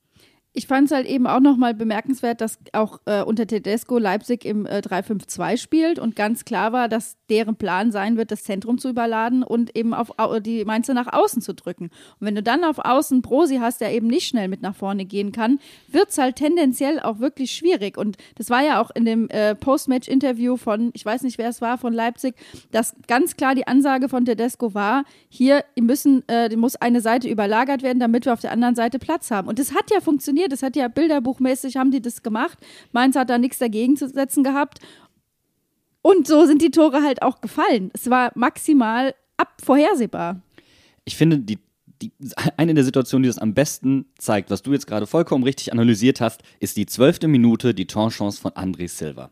[0.57, 4.67] Ich fand es halt eben auch nochmal bemerkenswert, dass auch äh, unter Tedesco Leipzig im
[4.67, 8.89] äh, 3-5-2 spielt und ganz klar war, dass deren Plan sein wird, das Zentrum zu
[8.89, 11.87] überladen und eben auf au die Mainzer nach außen zu drücken.
[12.21, 15.05] Und wenn du dann auf Außen Brosi hast, der eben nicht schnell mit nach vorne
[15.05, 17.99] gehen kann, wird es halt tendenziell auch wirklich schwierig.
[17.99, 21.63] Und das war ja auch in dem äh, Post-Match-Interview von, ich weiß nicht, wer es
[21.63, 22.37] war, von Leipzig,
[22.71, 27.83] dass ganz klar die Ansage von Tedesco war, hier müssen, äh, muss eine Seite überlagert
[27.83, 29.49] werden, damit wir auf der anderen Seite Platz haben.
[29.49, 32.59] Und das hat ja funktioniert, das hat ja bilderbuchmäßig, haben die das gemacht.
[32.93, 34.79] Mainz hat da nichts dagegen zu setzen gehabt.
[36.03, 37.91] Und so sind die Tore halt auch gefallen.
[37.95, 40.41] Es war maximal abvorhersehbar.
[41.05, 41.59] Ich finde, die
[42.03, 42.13] die,
[42.57, 46.21] eine der Situationen, die das am besten zeigt, was du jetzt gerade vollkommen richtig analysiert
[46.21, 49.31] hast, ist die zwölfte Minute, die Torchance von André Silva.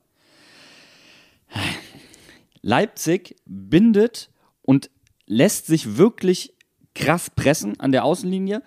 [2.63, 4.31] Leipzig bindet
[4.63, 4.91] und
[5.27, 6.55] lässt sich wirklich
[6.95, 8.63] krass pressen an der Außenlinie,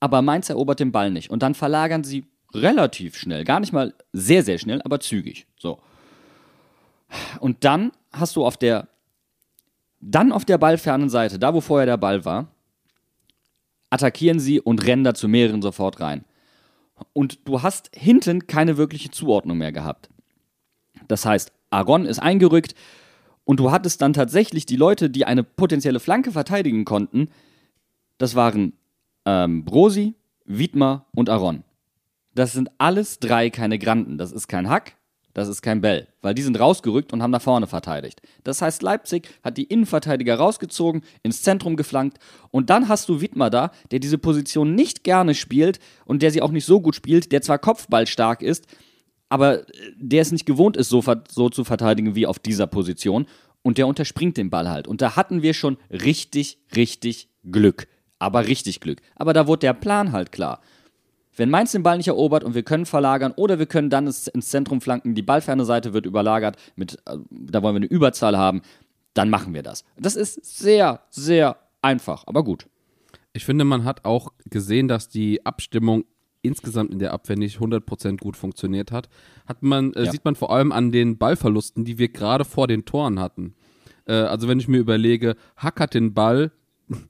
[0.00, 1.30] aber Mainz erobert den Ball nicht.
[1.30, 5.46] Und dann verlagern sie relativ schnell, gar nicht mal sehr, sehr schnell, aber zügig.
[5.56, 5.78] So.
[7.40, 8.88] Und dann hast du auf der,
[10.00, 12.48] dann auf der ballfernen Seite, da wo vorher der Ball war,
[13.90, 16.24] attackieren sie und rennen da zu mehreren sofort rein.
[17.12, 20.08] Und du hast hinten keine wirkliche Zuordnung mehr gehabt.
[21.08, 22.74] Das heißt, Aaron ist eingerückt
[23.44, 27.28] und du hattest dann tatsächlich die Leute, die eine potenzielle Flanke verteidigen konnten.
[28.18, 28.72] Das waren
[29.26, 30.14] ähm, Brosi,
[30.46, 31.64] Wiedmer und Aaron.
[32.34, 34.18] Das sind alles drei keine Granden.
[34.18, 34.96] Das ist kein Hack,
[35.34, 38.22] das ist kein Bell, weil die sind rausgerückt und haben nach vorne verteidigt.
[38.44, 42.18] Das heißt, Leipzig hat die Innenverteidiger rausgezogen, ins Zentrum geflankt
[42.50, 46.40] und dann hast du Wittmer da, der diese Position nicht gerne spielt und der sie
[46.40, 48.66] auch nicht so gut spielt, der zwar kopfballstark ist,
[49.28, 49.64] aber äh,
[49.96, 53.26] der es nicht gewohnt ist, so, so zu verteidigen wie auf dieser Position
[53.62, 54.86] und der unterspringt den Ball halt.
[54.86, 57.88] Und da hatten wir schon richtig, richtig Glück.
[58.18, 59.00] Aber richtig Glück.
[59.14, 60.60] Aber da wurde der Plan halt klar.
[61.36, 64.48] Wenn Mainz den Ball nicht erobert und wir können verlagern oder wir können dann ins
[64.48, 68.62] Zentrum flanken, die ballferne Seite wird überlagert, mit, äh, da wollen wir eine Überzahl haben,
[69.12, 69.84] dann machen wir das.
[69.98, 72.66] Das ist sehr, sehr einfach, aber gut.
[73.34, 76.04] Ich finde, man hat auch gesehen, dass die Abstimmung
[76.40, 79.08] insgesamt in der Abwehr nicht 100% gut funktioniert hat.
[79.46, 80.12] hat man, äh, ja.
[80.12, 83.54] Sieht man vor allem an den Ballverlusten, die wir gerade vor den Toren hatten.
[84.06, 86.52] Äh, also wenn ich mir überlege, Hack hat den Ball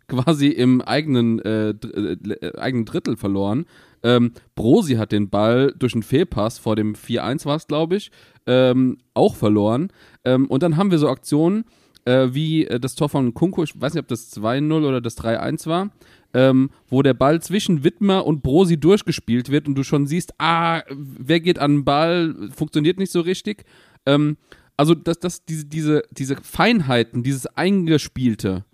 [0.09, 3.67] quasi im eigenen, äh, äh, eigenen Drittel verloren.
[4.03, 8.11] Ähm, Brosi hat den Ball durch einen Fehlpass vor dem 4-1 war es, glaube ich,
[8.47, 9.89] ähm, auch verloren.
[10.25, 11.65] Ähm, und dann haben wir so Aktionen
[12.05, 15.19] äh, wie äh, das Tor von Kunko, ich weiß nicht, ob das 2-0 oder das
[15.19, 15.91] 3-1 war,
[16.33, 20.83] ähm, wo der Ball zwischen Wittmer und Brosi durchgespielt wird und du schon siehst, ah,
[20.89, 23.65] wer geht an den Ball, funktioniert nicht so richtig.
[24.07, 24.37] Ähm,
[24.77, 28.65] also, dass das, diese, diese, diese Feinheiten, dieses Eingespielte,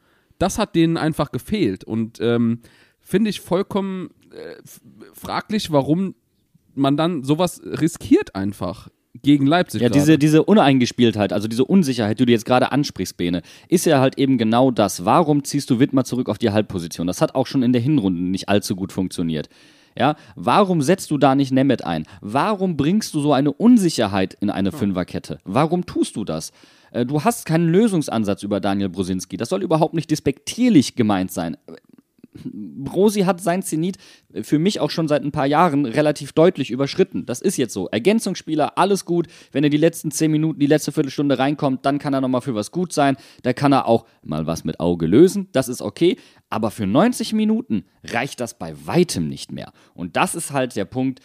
[0.43, 1.85] das hat denen einfach gefehlt.
[1.85, 2.61] Und ähm,
[3.01, 4.57] finde ich vollkommen äh,
[5.15, 6.15] fraglich, warum
[6.75, 9.83] man dann sowas riskiert einfach gegen Leipzig.
[9.83, 14.01] Ja, diese, diese Uneingespieltheit, also diese Unsicherheit, die du jetzt gerade ansprichst, Bene, ist ja
[14.01, 15.05] halt eben genau das.
[15.05, 17.07] Warum ziehst du Wittmer zurück auf die Halbposition?
[17.07, 19.49] Das hat auch schon in der Hinrunde nicht allzu gut funktioniert.
[19.97, 22.07] Ja, warum setzt du da nicht Nemeth ein?
[22.23, 25.39] Warum bringst du so eine Unsicherheit in eine Fünferkette?
[25.45, 26.51] Warum tust du das?
[26.93, 29.37] Äh, du hast keinen Lösungsansatz über Daniel Brosinski.
[29.37, 31.57] Das soll überhaupt nicht despektierlich gemeint sein.
[32.45, 33.99] Brosi hat sein Zenit
[34.43, 37.27] für mich auch schon seit ein paar Jahren relativ deutlich überschritten.
[37.27, 37.89] Das ist jetzt so.
[37.89, 39.27] Ergänzungsspieler, alles gut.
[39.53, 42.55] Wenn er die letzten zehn Minuten, die letzte Viertelstunde reinkommt, dann kann er nochmal für
[42.55, 43.17] was gut sein.
[43.43, 45.49] Da kann er auch mal was mit Auge lösen.
[45.53, 46.17] Das ist okay.
[46.49, 49.73] Aber für 90 Minuten reicht das bei weitem nicht mehr.
[49.95, 51.21] Und das ist halt der Punkt,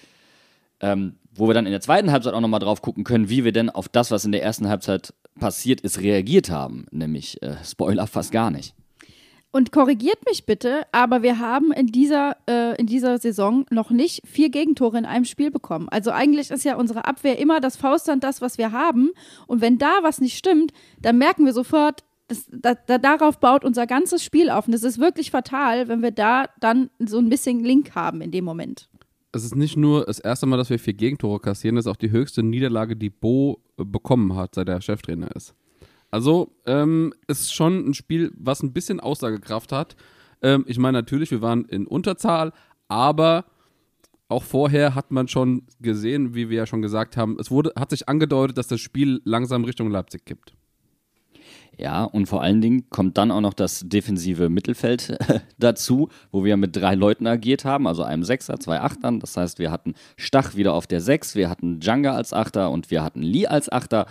[0.81, 3.51] ähm, wo wir dann in der zweiten Halbzeit auch nochmal drauf gucken können, wie wir
[3.51, 6.85] denn auf das, was in der ersten Halbzeit passiert ist, reagiert haben.
[6.91, 8.73] Nämlich, äh, Spoiler, fast gar nicht.
[9.51, 14.21] Und korrigiert mich bitte, aber wir haben in dieser, äh, in dieser Saison noch nicht
[14.27, 15.87] vier Gegentore in einem Spiel bekommen.
[15.89, 19.11] Also eigentlich ist ja unsere Abwehr immer das Faustland das, was wir haben.
[19.47, 23.63] Und wenn da was nicht stimmt, dann merken wir sofort, das, da, da, darauf baut
[23.63, 24.67] unser ganzes Spiel auf.
[24.67, 28.31] Und es ist wirklich fatal, wenn wir da dann so ein bisschen Link haben in
[28.31, 28.89] dem Moment.
[29.31, 31.95] Es ist nicht nur das erste Mal, dass wir vier Gegentore kassieren, es ist auch
[31.95, 35.55] die höchste Niederlage, die Bo bekommen hat, seit er Cheftrainer ist.
[36.09, 39.95] Also, ähm, ist schon ein Spiel, was ein bisschen Aussagekraft hat.
[40.41, 42.53] Ähm, ich meine, natürlich, wir waren in Unterzahl,
[42.87, 43.45] aber
[44.29, 47.91] auch vorher hat man schon gesehen, wie wir ja schon gesagt haben, es wurde, hat
[47.91, 50.56] sich angedeutet, dass das Spiel langsam Richtung Leipzig kippt.
[51.79, 55.15] Ja, und vor allen Dingen kommt dann auch noch das defensive Mittelfeld
[55.59, 59.19] dazu, wo wir mit drei Leuten agiert haben, also einem Sechser, zwei Achtern.
[59.19, 62.89] Das heißt, wir hatten Stach wieder auf der Sechs, wir hatten Djanga als Achter und
[62.89, 64.07] wir hatten Lee als Achter.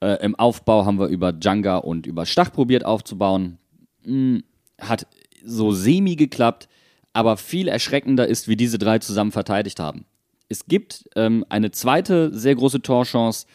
[0.00, 3.56] Äh, Im Aufbau haben wir über Djanga und über Stach probiert aufzubauen.
[4.04, 4.42] Hm,
[4.78, 5.06] hat
[5.44, 6.68] so semi geklappt,
[7.14, 10.04] aber viel erschreckender ist, wie diese drei zusammen verteidigt haben.
[10.50, 13.46] Es gibt ähm, eine zweite sehr große Torchance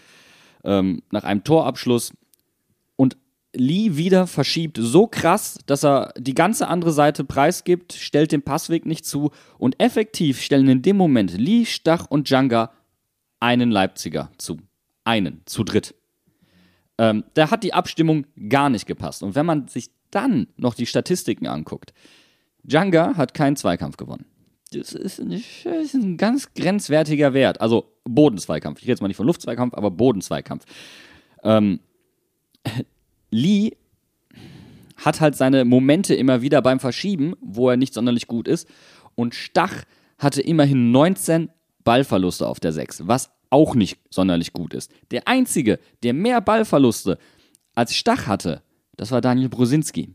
[0.64, 2.14] ähm, nach einem Torabschluss
[3.58, 8.86] Lee wieder verschiebt so krass, dass er die ganze andere Seite preisgibt, stellt den Passweg
[8.86, 12.72] nicht zu und effektiv stellen in dem Moment Lee, Stach und Djanga
[13.40, 14.58] einen Leipziger zu.
[15.04, 15.96] Einen, zu dritt.
[16.98, 19.24] Ähm, da hat die Abstimmung gar nicht gepasst.
[19.24, 21.94] Und wenn man sich dann noch die Statistiken anguckt,
[22.64, 24.26] Djanga hat keinen Zweikampf gewonnen.
[24.72, 27.62] Das ist, ein, das ist ein ganz grenzwertiger Wert.
[27.62, 28.80] Also Bodenzweikampf.
[28.80, 30.66] Ich rede jetzt mal nicht von Luftzweikampf, aber Bodenzweikampf.
[31.44, 31.80] Ähm,
[33.32, 33.72] Lee
[34.98, 38.68] hat halt seine Momente immer wieder beim Verschieben, wo er nicht sonderlich gut ist.
[39.16, 39.84] Und Stach
[40.18, 41.50] hatte immerhin 19
[41.84, 44.92] Ballverluste auf der 6, was auch nicht sonderlich gut ist.
[45.12, 47.18] Der einzige, der mehr Ballverluste
[47.76, 48.62] als Stach hatte,
[48.98, 50.10] das war Daniel Brusinski.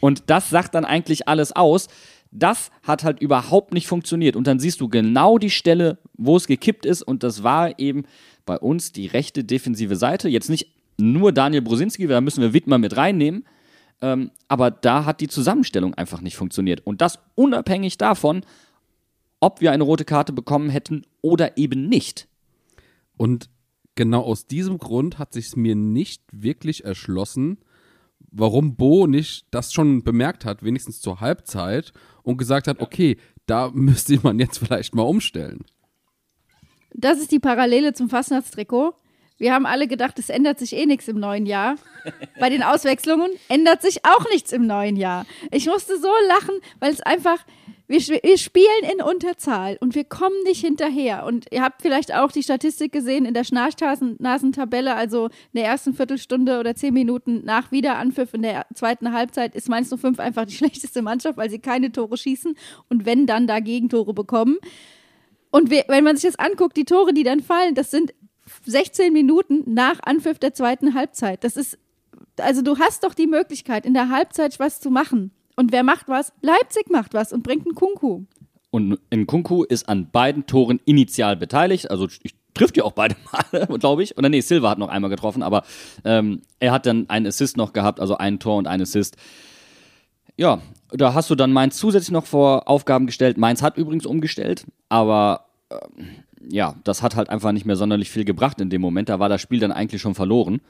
[0.00, 1.86] Und das sagt dann eigentlich alles aus.
[2.32, 4.34] Das hat halt überhaupt nicht funktioniert.
[4.34, 7.02] Und dann siehst du genau die Stelle, wo es gekippt ist.
[7.02, 8.04] Und das war eben
[8.46, 10.28] bei uns die rechte defensive Seite.
[10.28, 13.44] Jetzt nicht nur Daniel Brusinski, da müssen wir Wittmer mit reinnehmen.
[14.00, 16.84] Ähm, aber da hat die Zusammenstellung einfach nicht funktioniert.
[16.84, 18.44] Und das unabhängig davon,
[19.40, 22.28] ob wir eine rote Karte bekommen hätten oder eben nicht.
[23.16, 23.48] Und
[23.94, 27.58] genau aus diesem Grund hat sich mir nicht wirklich erschlossen,
[28.30, 33.70] warum Bo nicht das schon bemerkt hat, wenigstens zur Halbzeit, und gesagt hat, okay, da
[33.74, 35.64] müsste man jetzt vielleicht mal umstellen.
[36.94, 38.94] Das ist die Parallele zum Fastnachtstrikot.
[39.38, 41.76] Wir haben alle gedacht, es ändert sich eh nichts im neuen Jahr.
[42.38, 45.26] Bei den Auswechslungen ändert sich auch nichts im neuen Jahr.
[45.50, 47.38] Ich musste so lachen, weil es einfach,
[47.88, 51.24] wir, wir, spielen in Unterzahl und wir kommen nicht hinterher.
[51.24, 55.94] Und ihr habt vielleicht auch die Statistik gesehen in der Schnarchnasentabelle, also in der ersten
[55.94, 60.54] Viertelstunde oder zehn Minuten nach Wiederanpfiff in der zweiten Halbzeit ist Mainz 05 einfach die
[60.56, 62.56] schlechteste Mannschaft, weil sie keine Tore schießen
[62.88, 64.58] und wenn dann da Gegentore bekommen.
[65.50, 68.14] Und wenn man sich das anguckt, die Tore, die dann fallen, das sind
[68.64, 71.44] 16 Minuten nach Anpfiff der zweiten Halbzeit.
[71.44, 71.78] Das ist,
[72.38, 75.32] also du hast doch die Möglichkeit, in der Halbzeit was zu machen.
[75.56, 76.32] Und wer macht was?
[76.40, 78.24] Leipzig macht was und bringt einen Kunku.
[78.70, 81.90] Und ein Kunku ist an beiden Toren initial beteiligt.
[81.90, 83.16] Also ich trifft ja auch beide
[83.52, 84.16] Male, glaube ich.
[84.16, 85.62] Oder nee, Silva hat noch einmal getroffen, aber
[86.04, 89.16] ähm, er hat dann einen Assist noch gehabt, also ein Tor und ein Assist.
[90.36, 93.36] Ja, da hast du dann Mainz zusätzlich noch vor Aufgaben gestellt.
[93.36, 95.76] Mainz hat übrigens umgestellt, aber äh,
[96.48, 99.08] ja, das hat halt einfach nicht mehr sonderlich viel gebracht in dem Moment.
[99.08, 100.60] Da war das Spiel dann eigentlich schon verloren.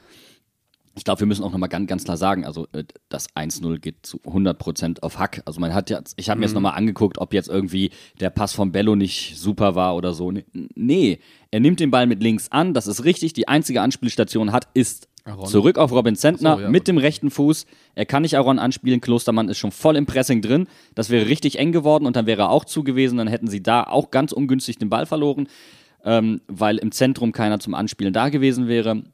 [0.94, 4.04] Ich glaube, wir müssen auch nochmal ganz, ganz klar sagen, also äh, das 1-0 geht
[4.04, 5.42] zu 100% auf Hack.
[5.46, 8.52] Also man hat ja, ich habe mir jetzt nochmal angeguckt, ob jetzt irgendwie der Pass
[8.52, 10.32] von Bello nicht super war oder so.
[10.52, 11.18] Nee,
[11.50, 13.32] er nimmt den Ball mit links an, das ist richtig.
[13.32, 15.46] Die einzige Anspielstation hat, ist Aaron.
[15.46, 16.68] zurück auf Robin Zentner so, ja.
[16.68, 17.66] mit dem rechten Fuß.
[17.94, 20.66] Er kann nicht Aaron anspielen, Klostermann ist schon voll im Pressing drin.
[20.94, 23.18] Das wäre richtig eng geworden und dann wäre er auch zu gewesen.
[23.18, 25.48] Dann hätten sie da auch ganz ungünstig den Ball verloren,
[26.04, 29.04] ähm, weil im Zentrum keiner zum Anspielen da gewesen wäre.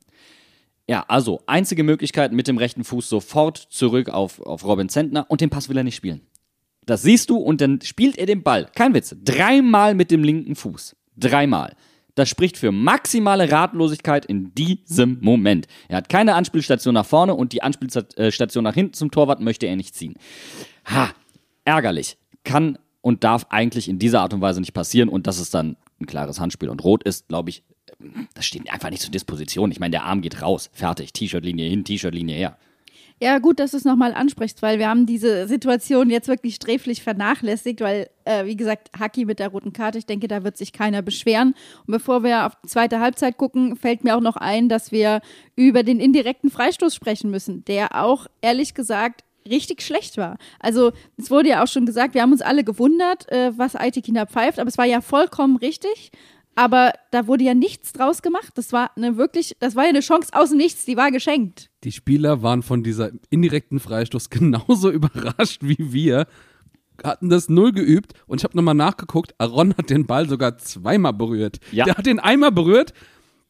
[0.89, 5.43] Ja, also einzige Möglichkeit mit dem rechten Fuß sofort zurück auf, auf Robin Zentner und
[5.43, 6.23] den Pass will er nicht spielen.
[6.87, 10.57] Das siehst du und dann spielt er den Ball, kein Witz, dreimal mit dem linken
[10.57, 10.97] Fuß.
[11.19, 11.75] Dreimal.
[12.19, 15.69] Das spricht für maximale Ratlosigkeit in diesem Moment.
[15.87, 19.77] Er hat keine Anspielstation nach vorne und die Anspielstation nach hinten zum Torwart möchte er
[19.77, 20.17] nicht ziehen.
[20.87, 21.13] Ha,
[21.65, 22.19] ärgerlich.
[22.43, 25.77] Kann und darf eigentlich in dieser Art und Weise nicht passieren und das ist dann
[26.01, 26.71] ein klares Handspiel.
[26.71, 27.63] Und Rot ist, glaube ich,
[28.35, 29.71] das steht einfach nicht zur Disposition.
[29.71, 32.59] Ich meine, der Arm geht raus, fertig, T-Shirt-Linie hin, T-Shirt-Linie her.
[33.21, 37.03] Ja, gut, dass du es nochmal ansprichst, weil wir haben diese Situation jetzt wirklich sträflich
[37.03, 40.73] vernachlässigt, weil, äh, wie gesagt, Haki mit der roten Karte, ich denke, da wird sich
[40.73, 41.55] keiner beschweren.
[41.87, 45.21] Und bevor wir auf die zweite Halbzeit gucken, fällt mir auch noch ein, dass wir
[45.57, 50.37] über den indirekten Freistoß sprechen müssen, der auch, ehrlich gesagt, richtig schlecht war.
[50.61, 54.27] Also es wurde ja auch schon gesagt, wir haben uns alle gewundert, äh, was Aitikina
[54.27, 56.13] pfeift, aber es war ja vollkommen richtig
[56.59, 58.51] aber da wurde ja nichts draus gemacht.
[58.57, 61.71] Das war eine wirklich, das war ja eine Chance aus nichts, die war geschenkt.
[61.85, 66.27] Die Spieler waren von dieser indirekten Freistoß genauso überrascht wie wir,
[67.05, 71.13] hatten das null geübt und ich habe nochmal nachgeguckt, Aaron hat den Ball sogar zweimal
[71.13, 71.61] berührt.
[71.71, 71.85] Ja.
[71.85, 72.93] Der hat den einmal berührt,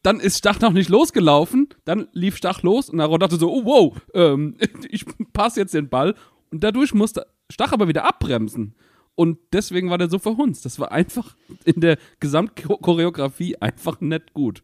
[0.03, 3.64] dann ist Stach noch nicht losgelaufen, dann lief Stach los und Aaron dachte so, oh
[3.64, 4.59] wow, ähm,
[4.90, 6.14] ich passe jetzt den Ball
[6.51, 8.75] und dadurch musste Stach aber wieder abbremsen.
[9.19, 10.65] Und deswegen war der so verhunzt.
[10.65, 14.63] Das war einfach in der Gesamtchoreografie einfach nicht gut.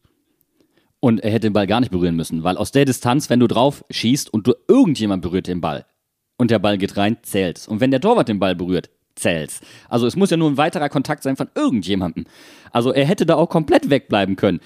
[1.00, 3.48] Und er hätte den Ball gar nicht berühren müssen, weil aus der Distanz, wenn du
[3.48, 5.86] drauf schießt und du irgendjemand berührt den Ball
[6.36, 7.66] und der Ball geht rein, zählt's.
[7.66, 9.60] Und wenn der Torwart den Ball berührt, zählt's.
[9.88, 12.24] Also es muss ja nur ein weiterer Kontakt sein von irgendjemandem.
[12.70, 14.60] Also er hätte da auch komplett wegbleiben können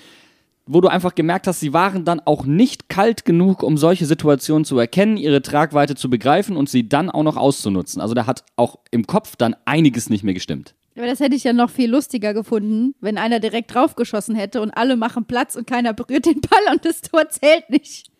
[0.68, 4.64] wo du einfach gemerkt hast, sie waren dann auch nicht kalt genug, um solche Situationen
[4.64, 8.02] zu erkennen, ihre Tragweite zu begreifen und sie dann auch noch auszunutzen.
[8.02, 10.74] Also da hat auch im Kopf dann einiges nicht mehr gestimmt.
[10.96, 14.72] Aber das hätte ich ja noch viel lustiger gefunden, wenn einer direkt draufgeschossen hätte und
[14.72, 18.11] alle machen Platz und keiner berührt den Ball und das Tor zählt nicht.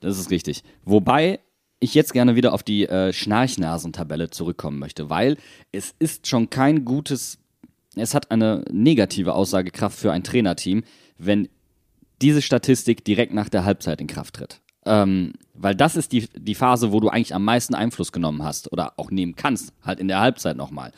[0.00, 0.64] Das ist richtig.
[0.84, 1.40] Wobei
[1.80, 5.36] ich jetzt gerne wieder auf die äh, Schnarchnasentabelle zurückkommen möchte, weil
[5.72, 7.38] es ist schon kein gutes,
[7.94, 10.82] es hat eine negative Aussagekraft für ein Trainerteam,
[11.18, 11.48] wenn
[12.22, 14.60] diese Statistik direkt nach der Halbzeit in Kraft tritt.
[14.84, 18.72] Ähm, weil das ist die, die Phase, wo du eigentlich am meisten Einfluss genommen hast
[18.72, 20.92] oder auch nehmen kannst, halt in der Halbzeit nochmal.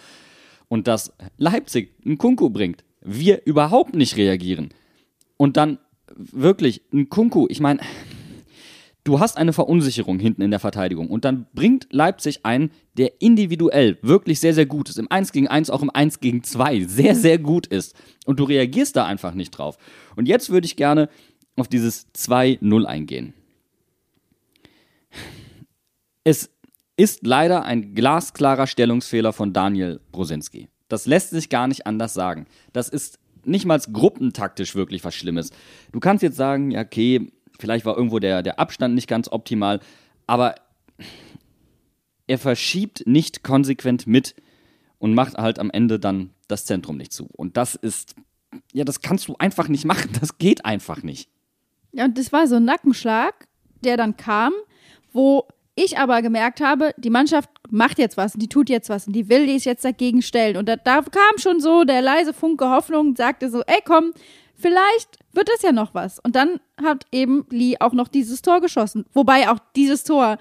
[0.69, 4.69] Und dass Leipzig einen Kunku bringt, wir überhaupt nicht reagieren.
[5.39, 5.79] Und dann
[6.14, 7.81] wirklich ein Kunku, ich meine,
[9.09, 13.97] du hast eine Verunsicherung hinten in der Verteidigung und dann bringt Leipzig einen, der individuell
[14.03, 17.15] wirklich sehr, sehr gut ist, im 1 gegen 1, auch im 1 gegen 2 sehr,
[17.15, 17.97] sehr gut ist
[18.27, 19.79] und du reagierst da einfach nicht drauf.
[20.15, 21.09] Und jetzt würde ich gerne
[21.57, 23.33] auf dieses 2-0 eingehen.
[26.25, 26.51] Es
[26.99, 30.69] ist leider ein glasklarer Stellungsfehler von Daniel Brosinski.
[30.89, 32.47] Das lässt sich gar nicht anders sagen.
[32.75, 35.51] Das ist nicht mal gruppentaktisch wirklich was Schlimmes.
[35.93, 39.81] Du kannst jetzt sagen, ja, okay, vielleicht war irgendwo der, der Abstand nicht ganz optimal,
[40.27, 40.55] aber
[42.27, 44.35] er verschiebt nicht konsequent mit
[44.99, 47.29] und macht halt am Ende dann das Zentrum nicht zu.
[47.37, 48.15] Und das ist,
[48.73, 50.11] ja, das kannst du einfach nicht machen.
[50.21, 51.29] Das geht einfach nicht.
[51.93, 53.47] Ja, und das war so ein Nackenschlag,
[53.83, 54.53] der dann kam,
[55.13, 59.15] wo ich aber gemerkt habe, die Mannschaft macht jetzt was, die tut jetzt was und
[59.15, 60.57] die will dies jetzt dagegen stellen.
[60.57, 64.13] Und da, da kam schon so der leise Funke Hoffnung, sagte so, ey komm,
[64.59, 66.19] vielleicht wird das ja noch was.
[66.19, 69.07] Und dann hat eben Lee auch noch dieses Tor geschossen.
[69.13, 70.39] Wobei auch dieses Tor,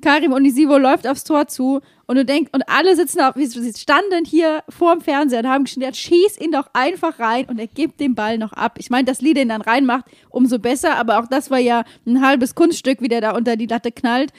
[0.00, 4.24] Karim Onisivo läuft aufs Tor zu und du denkst, und alle sitzen auf, sie standen
[4.24, 8.00] hier vor dem Fernseher und haben geschnitten, schieß ihn doch einfach rein und er gibt
[8.00, 8.78] den Ball noch ab.
[8.78, 12.22] Ich meine, dass Lee den dann reinmacht, umso besser, aber auch das war ja ein
[12.22, 14.32] halbes Kunststück, wie der da unter die Latte knallt.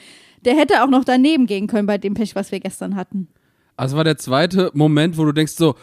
[0.44, 3.28] Der hätte auch noch daneben gehen können bei dem Pech, was wir gestern hatten.
[3.76, 5.76] Also war der zweite Moment, wo du denkst so,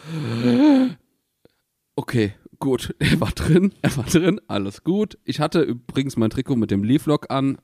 [1.96, 5.18] okay, gut, er war drin, er war drin, alles gut.
[5.24, 7.58] Ich hatte übrigens mein Trikot mit dem Leaflock an,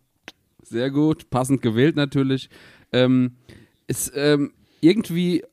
[0.63, 2.51] sehr gut, passend gewählt natürlich.
[2.93, 3.37] Ähm,
[3.87, 5.45] ist ähm, irgendwie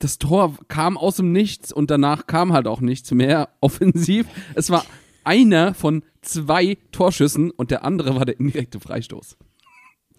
[0.00, 4.26] das Tor kam aus dem Nichts und danach kam halt auch nichts mehr offensiv.
[4.54, 4.84] Es war
[5.22, 9.36] einer von zwei Torschüssen und der andere war der indirekte Freistoß.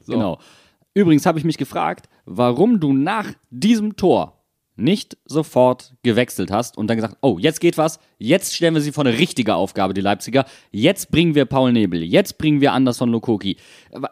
[0.04, 0.14] So.
[0.14, 0.40] Genau.
[0.94, 4.41] Übrigens habe ich mich gefragt, warum du nach diesem Tor
[4.82, 8.92] nicht sofort gewechselt hast und dann gesagt, oh, jetzt geht was, jetzt stellen wir sie
[8.92, 12.98] vor eine richtige Aufgabe, die Leipziger, jetzt bringen wir Paul Nebel, jetzt bringen wir Anders
[12.98, 13.58] von Lokoki.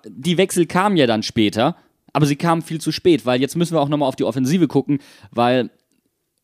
[0.07, 1.75] Die Wechsel kamen ja dann später,
[2.13, 4.67] aber sie kamen viel zu spät, weil jetzt müssen wir auch nochmal auf die Offensive
[4.67, 4.99] gucken,
[5.31, 5.69] weil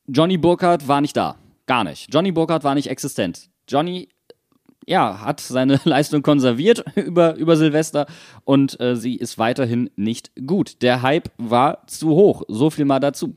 [0.08, 1.38] Johnny Burkhardt war nicht da.
[1.66, 2.14] Gar nicht.
[2.14, 3.50] Johnny Burkhardt war nicht existent.
[3.68, 4.10] Johnny
[4.88, 8.06] ja, hat seine Leistung konserviert über, über Silvester
[8.44, 10.82] und äh, sie ist weiterhin nicht gut.
[10.82, 12.44] Der Hype war zu hoch.
[12.48, 13.36] So viel mal dazu.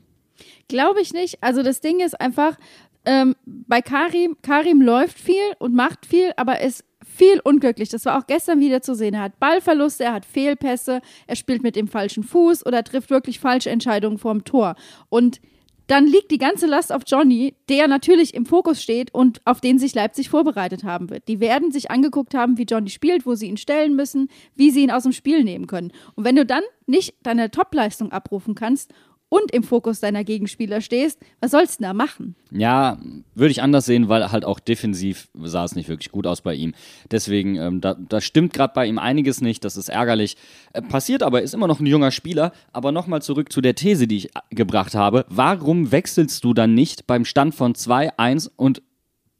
[0.69, 1.43] Glaube ich nicht.
[1.43, 2.57] Also das Ding ist einfach,
[3.05, 7.89] ähm, bei Karim, Karim läuft viel und macht viel, aber ist viel unglücklich.
[7.89, 9.15] Das war auch gestern wieder zu sehen.
[9.15, 13.39] Er hat Ballverluste, er hat Fehlpässe, er spielt mit dem falschen Fuß oder trifft wirklich
[13.39, 14.75] falsche Entscheidungen vorm Tor.
[15.09, 15.41] Und
[15.87, 19.79] dann liegt die ganze Last auf Johnny, der natürlich im Fokus steht und auf den
[19.79, 21.27] sich Leipzig vorbereitet haben wird.
[21.27, 24.83] Die werden sich angeguckt haben, wie Johnny spielt, wo sie ihn stellen müssen, wie sie
[24.83, 25.91] ihn aus dem Spiel nehmen können.
[26.13, 28.93] Und wenn du dann nicht deine Topleistung abrufen kannst
[29.29, 32.35] und im Fokus deiner Gegenspieler stehst, was sollst du da machen?
[32.51, 32.97] Ja,
[33.35, 36.55] würde ich anders sehen, weil halt auch defensiv sah es nicht wirklich gut aus bei
[36.55, 36.73] ihm.
[37.11, 40.35] Deswegen, ähm, da, da, stimmt gerade bei ihm einiges nicht, das ist ärgerlich.
[40.73, 42.51] Äh, passiert aber, ist immer noch ein junger Spieler.
[42.73, 45.25] Aber nochmal zurück zu der These, die ich äh, gebracht habe.
[45.29, 48.81] Warum wechselst du dann nicht beim Stand von 2-1 und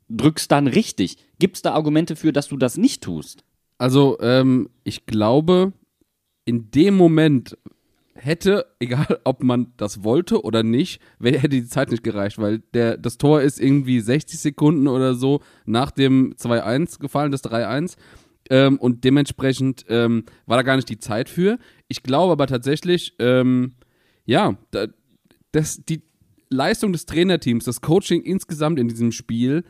[0.09, 1.17] drückst dann richtig?
[1.39, 3.43] Gibt es da Argumente für, dass du das nicht tust?
[3.79, 5.73] Also, ähm, ich glaube,
[6.45, 7.57] in dem Moment
[8.19, 12.97] hätte, egal ob man das wollte oder nicht, hätte die Zeit nicht gereicht, weil der,
[12.97, 17.95] das Tor ist irgendwie 60 Sekunden oder so nach dem 2-1 gefallen, das 3-1.
[18.49, 21.59] Ähm, und dementsprechend ähm, war da gar nicht die Zeit für.
[21.87, 23.73] Ich glaube aber tatsächlich, ähm,
[24.25, 24.87] ja, da,
[25.51, 26.01] das, die
[26.49, 29.63] Leistung des Trainerteams, das Coaching insgesamt in diesem Spiel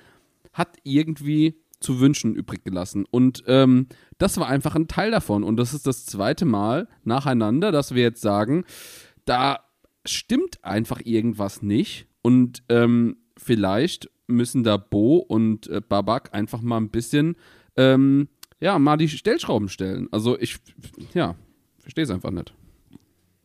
[0.54, 3.05] hat irgendwie zu wünschen übrig gelassen.
[3.09, 5.43] Und ähm, das war einfach ein Teil davon.
[5.43, 8.65] Und das ist das zweite Mal nacheinander, dass wir jetzt sagen,
[9.25, 9.59] da
[10.05, 12.07] stimmt einfach irgendwas nicht.
[12.21, 17.36] Und ähm, vielleicht müssen da Bo und äh, Babak einfach mal ein bisschen,
[17.77, 18.27] ähm,
[18.59, 20.07] ja, mal die Stellschrauben stellen.
[20.11, 20.57] Also ich,
[21.13, 21.36] ja,
[21.80, 22.53] verstehe es einfach nicht.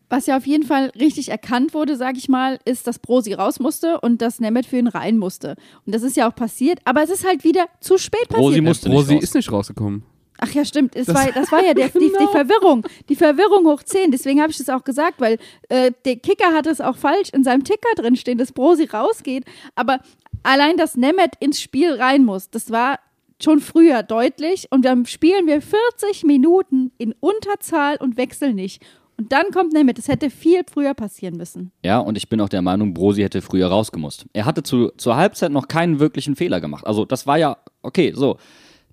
[0.08, 3.58] Was ja auf jeden Fall richtig erkannt wurde, sage ich mal, ist, dass Brosi raus
[3.58, 5.56] musste und dass Nemeth für ihn rein musste.
[5.86, 8.42] Und das ist ja auch passiert, aber es ist halt wieder zu spät passiert.
[8.42, 10.04] Brosi, musste Brosi ist nicht rausgekommen.
[10.38, 10.96] Ach ja, stimmt.
[10.96, 12.04] Es das, war, das war ja der, genau.
[12.18, 12.86] die, die, Verwirrung.
[13.08, 14.10] Die Verwirrung hoch 10.
[14.10, 15.38] Deswegen habe ich das auch gesagt, weil
[15.68, 19.44] äh, der Kicker hat es auch falsch in seinem Ticker drin stehen, dass Brosi rausgeht.
[19.74, 20.00] Aber
[20.42, 22.98] allein, dass Nemeth ins Spiel rein muss, das war
[23.42, 24.66] schon früher deutlich.
[24.70, 28.82] Und dann spielen wir 40 Minuten in Unterzahl und wechseln nicht.
[29.16, 29.98] Und dann kommt Nemeth.
[29.98, 31.72] Es hätte viel früher passieren müssen.
[31.84, 34.26] Ja, und ich bin auch der Meinung, Brosi hätte früher rausgemusst.
[34.32, 36.86] Er hatte zu, zur Halbzeit noch keinen wirklichen Fehler gemacht.
[36.86, 38.38] Also, das war ja, okay, so.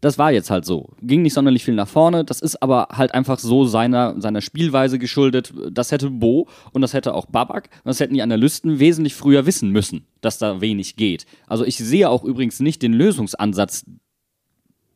[0.02, 0.90] Das war jetzt halt so.
[1.04, 2.26] Ging nicht sonderlich viel nach vorne.
[2.26, 5.54] Das ist aber halt einfach so seiner, seiner Spielweise geschuldet.
[5.72, 9.46] Das hätte Bo und das hätte auch Babak und das hätten die Analysten wesentlich früher
[9.46, 11.28] wissen müssen, dass da wenig geht.
[11.46, 13.86] Also ich sehe auch übrigens nicht den Lösungsansatz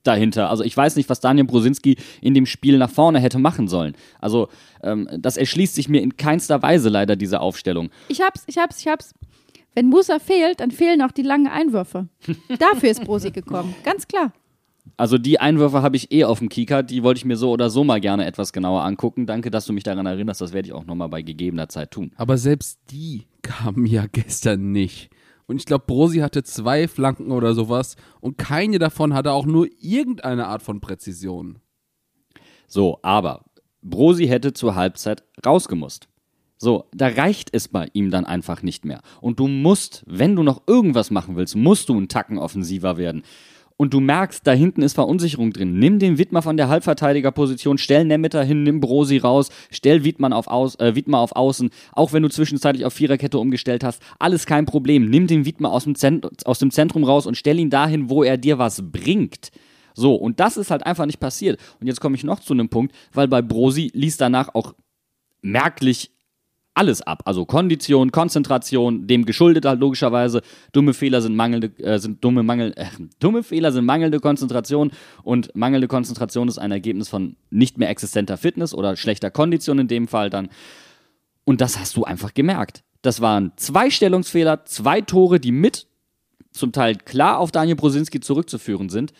[0.07, 0.49] dahinter.
[0.49, 3.95] Also ich weiß nicht, was Daniel Brosinski in dem Spiel nach vorne hätte machen sollen.
[4.19, 4.49] Also
[4.83, 7.89] ähm, das erschließt sich mir in keinster Weise leider diese Aufstellung.
[8.07, 9.13] Ich hab's, ich hab's, ich hab's.
[9.73, 12.07] Wenn Musa fehlt, dann fehlen auch die langen Einwürfe.
[12.59, 13.75] Dafür ist Brosi gekommen.
[13.83, 14.31] Ganz klar.
[14.97, 17.69] Also die Einwürfe habe ich eh auf dem Kieker, die wollte ich mir so oder
[17.69, 19.25] so mal gerne etwas genauer angucken.
[19.25, 22.11] Danke, dass du mich daran erinnerst, das werde ich auch nochmal bei gegebener Zeit tun.
[22.15, 25.09] Aber selbst die kamen ja gestern nicht.
[25.47, 29.67] Und ich glaube, Brosi hatte zwei Flanken oder sowas und keine davon hatte auch nur
[29.79, 31.59] irgendeine Art von Präzision.
[32.67, 33.45] So, aber
[33.81, 36.07] Brosi hätte zur Halbzeit rausgemusst.
[36.57, 39.01] So, da reicht es bei ihm dann einfach nicht mehr.
[39.21, 43.23] Und du musst, wenn du noch irgendwas machen willst, musst du einen Tacken offensiver werden.
[43.77, 45.77] Und du merkst, da hinten ist Verunsicherung drin.
[45.77, 50.47] Nimm den Wittmer von der Halbverteidigerposition, stell Nemeter hin, nimm Brosi raus, stell Wittmann auf
[50.47, 54.65] Aus, äh, Wittmer auf Außen, auch wenn du zwischenzeitlich auf Viererkette umgestellt hast, alles kein
[54.65, 55.09] Problem.
[55.09, 58.23] Nimm den Wittmer aus dem, Zent aus dem Zentrum raus und stell ihn dahin, wo
[58.23, 59.51] er dir was bringt.
[59.93, 61.59] So, und das ist halt einfach nicht passiert.
[61.81, 64.73] Und jetzt komme ich noch zu einem Punkt, weil bei Brosi ließ danach auch
[65.41, 66.14] merklich
[66.75, 67.23] alles ab.
[67.25, 70.41] Also Kondition, Konzentration, dem geschuldet halt logischerweise.
[70.71, 72.85] Dumme Fehler sind mangelnde, äh, sind dumme Mangel, äh,
[73.19, 74.91] dumme Fehler sind mangelnde Konzentration
[75.23, 79.87] und mangelnde Konzentration ist ein Ergebnis von nicht mehr existenter Fitness oder schlechter Kondition in
[79.87, 80.49] dem Fall dann.
[81.45, 82.83] Und das hast du einfach gemerkt.
[83.01, 85.87] Das waren zwei Stellungsfehler, zwei Tore, die mit
[86.51, 89.13] zum Teil klar auf Daniel Brosinski zurückzuführen sind.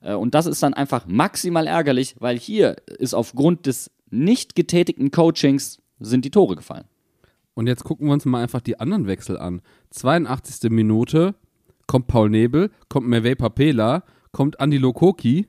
[0.00, 5.10] Äh, und das ist dann einfach maximal ärgerlich, weil hier ist aufgrund des nicht getätigten
[5.10, 6.84] Coachings sind die Tore gefallen.
[7.56, 9.62] Und jetzt gucken wir uns mal einfach die anderen Wechsel an.
[9.90, 10.70] 82.
[10.70, 11.34] Minute
[11.86, 15.46] kommt Paul Nebel, kommt Mervey Papela, kommt Andi Lokoki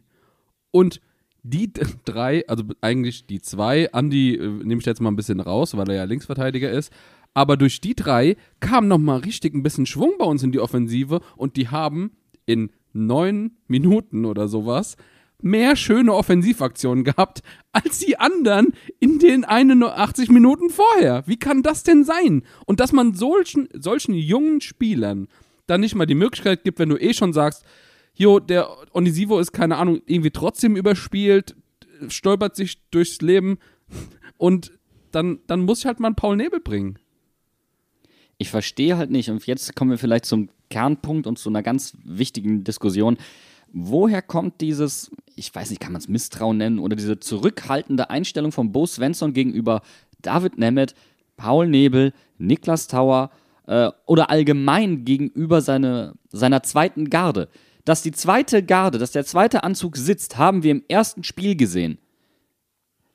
[0.71, 1.01] und
[1.43, 1.71] die
[2.05, 5.89] drei, also eigentlich die zwei, Andi äh, nehme ich jetzt mal ein bisschen raus, weil
[5.89, 6.93] er ja Linksverteidiger ist,
[7.33, 11.19] aber durch die drei kam nochmal richtig ein bisschen Schwung bei uns in die Offensive
[11.35, 12.11] und die haben
[12.45, 14.95] in neun Minuten oder sowas
[15.41, 21.23] mehr schöne Offensivaktionen gehabt als die anderen in den 81 Minuten vorher.
[21.27, 22.43] Wie kann das denn sein?
[22.65, 25.27] Und dass man solchen, solchen jungen Spielern
[25.67, 27.63] dann nicht mal die Möglichkeit gibt, wenn du eh schon sagst,
[28.15, 31.55] jo, der Onisivo ist, keine Ahnung, irgendwie trotzdem überspielt,
[32.07, 33.59] stolpert sich durchs Leben
[34.37, 34.71] und
[35.11, 36.97] dann, dann muss ich halt mal einen Paul Nebel bringen.
[38.37, 41.97] Ich verstehe halt nicht, und jetzt kommen wir vielleicht zum Kernpunkt und zu einer ganz
[42.03, 43.17] wichtigen Diskussion.
[43.71, 48.51] Woher kommt dieses, ich weiß nicht, kann man es Misstrauen nennen, oder diese zurückhaltende Einstellung
[48.51, 49.81] von Bo Svensson gegenüber
[50.21, 50.95] David Nemeth,
[51.37, 53.29] Paul Nebel, Niklas Tauer
[53.67, 57.47] äh, oder allgemein gegenüber seine, seiner zweiten Garde?
[57.85, 61.99] Dass die zweite Garde, dass der zweite Anzug sitzt, haben wir im ersten Spiel gesehen.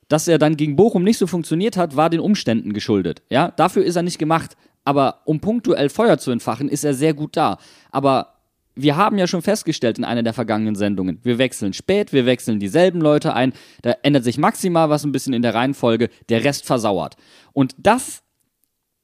[0.09, 3.23] Dass er dann gegen Bochum nicht so funktioniert hat, war den Umständen geschuldet.
[3.31, 4.57] Ja, dafür ist er nicht gemacht.
[4.85, 7.59] Aber um punktuell Feuer zu entfachen, ist er sehr gut da.
[7.91, 8.32] Aber
[8.75, 12.59] wir haben ja schon festgestellt in einer der vergangenen Sendungen, wir wechseln spät, wir wechseln
[12.59, 13.53] dieselben Leute ein,
[13.83, 17.17] da ändert sich maximal was ein bisschen in der Reihenfolge, der Rest versauert.
[17.53, 18.23] Und das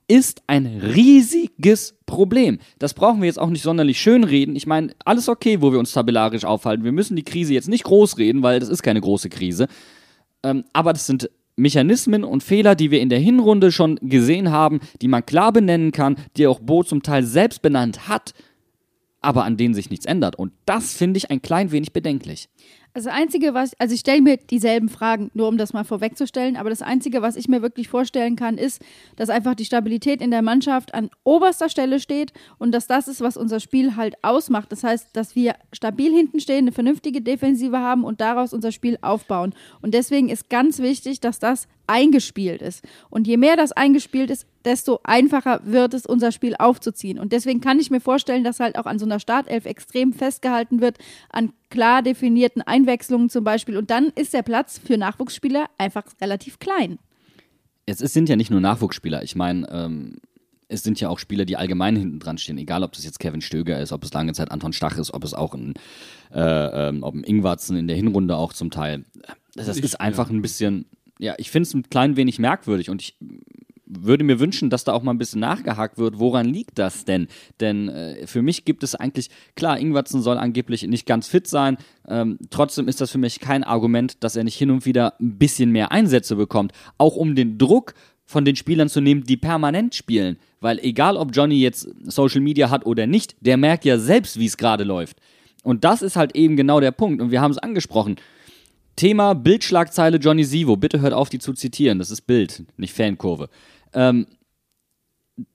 [0.08, 2.58] ist ein riesiges Problem.
[2.78, 4.56] Das brauchen wir jetzt auch nicht sonderlich schön reden.
[4.56, 6.82] Ich meine, alles okay, wo wir uns tabellarisch aufhalten.
[6.82, 9.68] Wir müssen die Krise jetzt nicht groß reden, weil das ist keine große Krise.
[10.42, 14.80] Ähm, aber das sind Mechanismen und Fehler, die wir in der Hinrunde schon gesehen haben,
[15.02, 18.32] die man klar benennen kann, die auch Bo zum Teil selbst benannt hat
[19.28, 20.36] aber an denen sich nichts ändert.
[20.36, 22.48] Und das finde ich ein klein wenig bedenklich.
[22.94, 26.70] Also Einzige, was, also ich stelle mir dieselben Fragen, nur um das mal vorwegzustellen, aber
[26.70, 28.82] das Einzige, was ich mir wirklich vorstellen kann, ist,
[29.16, 33.20] dass einfach die Stabilität in der Mannschaft an oberster Stelle steht und dass das ist,
[33.20, 34.72] was unser Spiel halt ausmacht.
[34.72, 38.96] Das heißt, dass wir stabil hinten stehen, eine vernünftige Defensive haben und daraus unser Spiel
[39.02, 39.54] aufbauen.
[39.82, 42.82] Und deswegen ist ganz wichtig, dass das eingespielt ist.
[43.10, 47.18] Und je mehr das eingespielt ist, desto einfacher wird es, unser Spiel aufzuziehen.
[47.18, 50.80] Und deswegen kann ich mir vorstellen, dass halt auch an so einer Startelf extrem festgehalten
[50.80, 50.98] wird,
[51.30, 53.78] an klar definierten Einwechslungen zum Beispiel.
[53.78, 56.98] Und dann ist der Platz für Nachwuchsspieler einfach relativ klein.
[57.86, 59.22] Es, sind ja nicht nur Nachwuchsspieler.
[59.22, 60.18] Ich meine, ähm,
[60.68, 62.58] es sind ja auch Spieler, die allgemein hinten dran stehen.
[62.58, 65.24] Egal, ob das jetzt Kevin Stöger ist, ob es lange Zeit Anton Stach ist, ob
[65.24, 65.72] es auch ein,
[66.30, 69.06] äh, ähm, ob ein Ingwarzen in der Hinrunde auch zum Teil.
[69.54, 70.36] Das ich, ist einfach ja.
[70.36, 70.84] ein bisschen,
[71.18, 73.16] ja, ich finde es ein klein wenig merkwürdig und ich
[73.88, 77.28] würde mir wünschen, dass da auch mal ein bisschen nachgehakt wird, woran liegt das denn?
[77.60, 81.78] Denn äh, für mich gibt es eigentlich, klar, Ingwertsen soll angeblich nicht ganz fit sein,
[82.06, 85.38] ähm, trotzdem ist das für mich kein Argument, dass er nicht hin und wieder ein
[85.38, 89.94] bisschen mehr Einsätze bekommt, auch um den Druck von den Spielern zu nehmen, die permanent
[89.94, 90.36] spielen.
[90.60, 94.44] Weil egal, ob Johnny jetzt Social Media hat oder nicht, der merkt ja selbst, wie
[94.44, 95.16] es gerade läuft.
[95.62, 97.22] Und das ist halt eben genau der Punkt.
[97.22, 98.16] Und wir haben es angesprochen.
[98.96, 100.76] Thema Bildschlagzeile Johnny Sivo.
[100.76, 101.98] Bitte hört auf, die zu zitieren.
[101.98, 103.48] Das ist Bild, nicht Fankurve.
[103.92, 104.26] Ähm,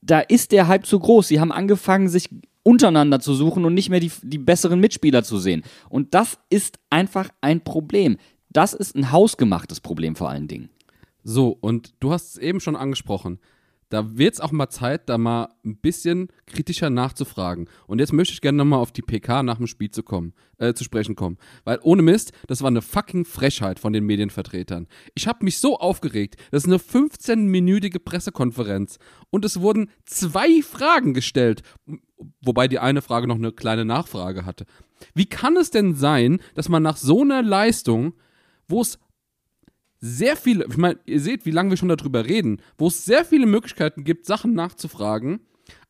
[0.02, 1.28] da ist der Hype zu groß.
[1.28, 2.30] Sie haben angefangen, sich
[2.64, 5.64] untereinander zu suchen und nicht mehr die, die besseren Mitspieler zu sehen.
[5.90, 8.18] Und das ist einfach ein Problem.
[8.50, 10.70] Das ist ein hausgemachtes Problem vor allen Dingen.
[11.24, 13.40] So, und du hast es eben schon angesprochen.
[13.90, 17.70] Da wird es auch mal Zeit, da mal ein bisschen kritischer nachzufragen.
[17.88, 20.74] Und jetzt möchte ich gerne nochmal auf die PK nach dem Spiel zu kommen, äh,
[20.74, 21.38] zu sprechen kommen.
[21.64, 24.88] Weil ohne Mist, das war eine fucking Frechheit von den Medienvertretern.
[25.16, 26.38] Ich habe mich so aufgeregt.
[26.52, 28.98] Das ist eine 15-minütige Pressekonferenz.
[29.30, 31.62] Und es wurden zwei Fragen gestellt.
[32.42, 34.66] Wobei die eine Frage noch eine kleine Nachfrage hatte.
[35.14, 38.14] Wie kann es denn sein, dass man nach so einer Leistung,
[38.68, 39.00] wo es
[40.06, 43.24] sehr viele, ich meine, ihr seht, wie lange wir schon darüber reden, wo es sehr
[43.24, 45.40] viele Möglichkeiten gibt, Sachen nachzufragen,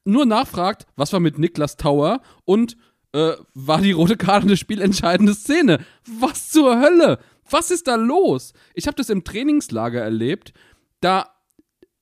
[0.05, 2.77] nur nachfragt, was war mit Niklas Tauer und
[3.13, 5.83] äh, war die rote Karte eine spielentscheidende Szene?
[6.05, 7.17] Was zur Hölle?
[7.49, 8.53] Was ist da los?
[8.75, 10.53] Ich habe das im Trainingslager erlebt.
[11.01, 11.29] Da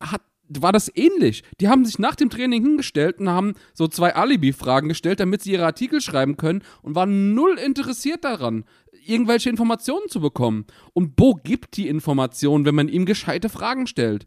[0.01, 1.43] hat, war das ähnlich.
[1.61, 5.53] Die haben sich nach dem Training hingestellt und haben so zwei Alibi-Fragen gestellt, damit sie
[5.53, 8.65] ihre Artikel schreiben können und waren null interessiert daran
[9.05, 10.65] irgendwelche Informationen zu bekommen.
[10.93, 14.25] Und Bo gibt die Informationen, wenn man ihm gescheite Fragen stellt.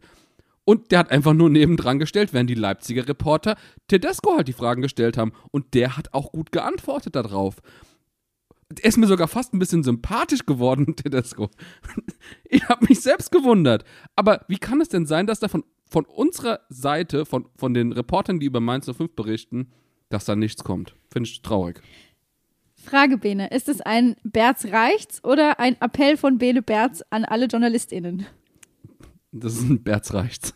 [0.65, 3.55] Und der hat einfach nur nebendran gestellt, während die Leipziger Reporter
[3.87, 5.31] Tedesco halt die Fragen gestellt haben.
[5.51, 7.57] Und der hat auch gut geantwortet darauf.
[8.81, 11.49] Er ist mir sogar fast ein bisschen sympathisch geworden, Tedesco.
[12.45, 13.85] Ich habe mich selbst gewundert.
[14.15, 17.91] Aber wie kann es denn sein, dass da von, von unserer Seite, von, von den
[17.91, 19.71] Reportern, die über Mainz 05 berichten,
[20.09, 20.95] dass da nichts kommt?
[21.11, 21.79] Finde ich traurig.
[22.85, 23.47] Frage, Bene.
[23.47, 28.25] Ist es ein Berz reicht's oder ein Appell von Bene Berz an alle JournalistInnen?
[29.31, 30.53] Das ist ein Berz reicht's.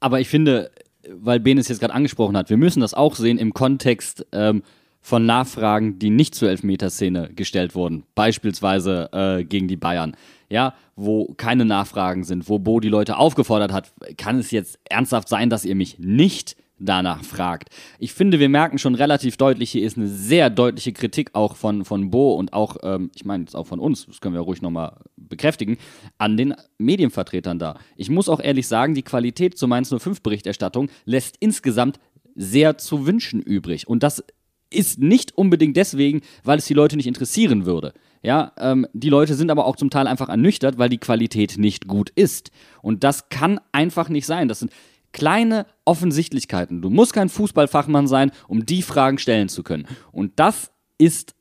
[0.00, 0.70] Aber ich finde,
[1.10, 4.62] weil Bene es jetzt gerade angesprochen hat, wir müssen das auch sehen im Kontext ähm,
[5.00, 8.04] von Nachfragen, die nicht zur Elfmeterszene gestellt wurden.
[8.14, 10.16] Beispielsweise äh, gegen die Bayern.
[10.48, 15.28] Ja, wo keine Nachfragen sind, wo Bo die Leute aufgefordert hat, kann es jetzt ernsthaft
[15.28, 17.70] sein, dass ihr mich nicht danach fragt.
[17.98, 21.84] Ich finde, wir merken schon relativ deutlich, hier ist eine sehr deutliche Kritik auch von,
[21.84, 24.62] von Bo und auch, ähm, ich meine jetzt auch von uns, das können wir ruhig
[24.62, 25.78] nochmal bekräftigen,
[26.18, 27.78] an den Medienvertretern da.
[27.96, 31.98] Ich muss auch ehrlich sagen, die Qualität zur Mainz 05 Berichterstattung lässt insgesamt
[32.34, 33.88] sehr zu wünschen übrig.
[33.88, 34.22] Und das
[34.70, 37.92] ist nicht unbedingt deswegen, weil es die Leute nicht interessieren würde.
[38.22, 41.86] Ja, ähm, die Leute sind aber auch zum Teil einfach ernüchtert, weil die Qualität nicht
[41.86, 42.50] gut ist.
[42.82, 44.48] Und das kann einfach nicht sein.
[44.48, 44.72] Das sind
[45.16, 46.82] kleine Offensichtlichkeiten.
[46.82, 49.88] Du musst kein Fußballfachmann sein, um die Fragen stellen zu können.
[50.12, 51.34] Und das ist,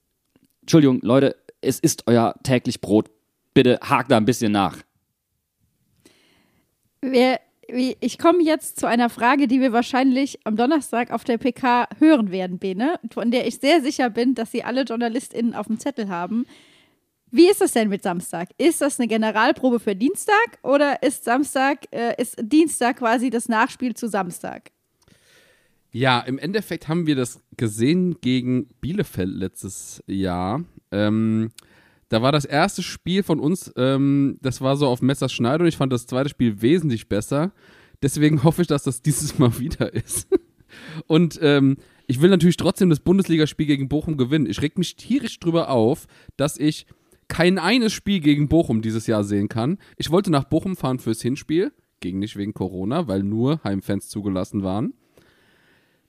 [0.61, 3.09] Entschuldigung, Leute, es ist euer täglich Brot.
[3.53, 4.77] Bitte hakt da ein bisschen nach.
[7.01, 11.89] Wir, ich komme jetzt zu einer Frage, die wir wahrscheinlich am Donnerstag auf der PK
[11.99, 15.79] hören werden, Bene, von der ich sehr sicher bin, dass sie alle JournalistInnen auf dem
[15.79, 16.45] Zettel haben.
[17.35, 18.51] Wie ist das denn mit Samstag?
[18.57, 23.93] Ist das eine Generalprobe für Dienstag oder ist Samstag, äh, ist Dienstag quasi das Nachspiel
[23.93, 24.71] zu Samstag?
[25.91, 30.63] Ja, im Endeffekt haben wir das gesehen gegen Bielefeld letztes Jahr.
[30.91, 31.51] Ähm,
[32.07, 35.75] da war das erste Spiel von uns, ähm, das war so auf Messerschneide und ich
[35.75, 37.51] fand das zweite Spiel wesentlich besser.
[38.01, 40.29] Deswegen hoffe ich, dass das dieses Mal wieder ist.
[41.07, 41.75] und ähm,
[42.07, 44.45] ich will natürlich trotzdem das Bundesligaspiel gegen Bochum gewinnen.
[44.45, 46.07] Ich reg mich tierisch drüber auf,
[46.37, 46.85] dass ich
[47.27, 49.77] kein eines Spiel gegen Bochum dieses Jahr sehen kann.
[49.97, 54.63] Ich wollte nach Bochum fahren fürs Hinspiel, ging nicht wegen Corona, weil nur Heimfans zugelassen
[54.63, 54.93] waren.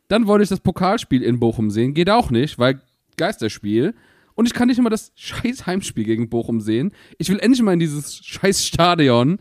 [0.09, 2.81] Dann wollte ich das Pokalspiel in Bochum sehen, geht auch nicht, weil
[3.17, 3.95] Geisterspiel.
[4.35, 6.93] Und ich kann nicht immer das scheiß Heimspiel gegen Bochum sehen.
[7.19, 9.39] Ich will endlich mal in dieses scheiß Stadion.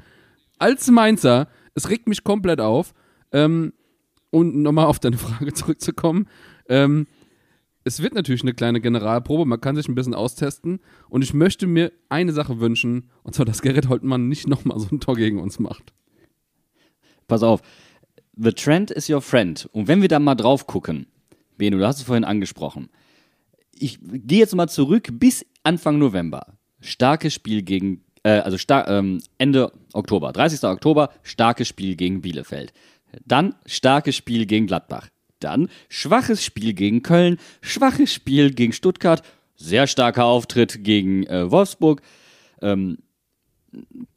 [0.57, 2.93] Als Mainzer, es regt mich komplett auf.
[3.31, 3.73] Ähm,
[4.31, 6.27] und nochmal auf deine Frage zurückzukommen.
[6.67, 7.07] Ähm,
[7.85, 11.67] es wird natürlich eine kleine Generalprobe, man kann sich ein bisschen austesten und ich möchte
[11.67, 15.39] mir eine Sache wünschen, und zwar, dass Gerrit Holtmann nicht nochmal so ein Tor gegen
[15.39, 15.93] uns macht.
[17.27, 17.61] Pass auf,
[18.35, 19.69] the trend is your friend.
[19.71, 21.05] Und wenn wir da mal drauf gucken,
[21.57, 22.89] Beno, du hast es vorhin angesprochen,
[23.77, 26.57] ich gehe jetzt mal zurück bis Anfang November.
[26.81, 30.63] Starkes Spiel gegen, äh, also ähm, Ende Oktober, 30.
[30.63, 32.73] Oktober, starkes Spiel gegen Bielefeld.
[33.25, 35.09] Dann starkes Spiel gegen Gladbach.
[35.39, 39.21] Dann schwaches Spiel gegen Köln, schwaches Spiel gegen Stuttgart,
[39.55, 42.01] sehr starker Auftritt gegen äh, Wolfsburg,
[42.61, 42.97] ähm,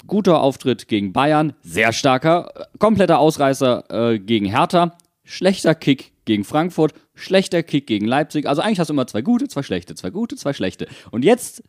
[0.07, 6.95] guter Auftritt gegen Bayern, sehr starker, kompletter Ausreißer äh, gegen Hertha, schlechter Kick gegen Frankfurt,
[7.14, 8.47] schlechter Kick gegen Leipzig.
[8.47, 10.87] Also eigentlich hast du immer zwei gute, zwei schlechte, zwei gute, zwei schlechte.
[11.11, 11.62] Und jetzt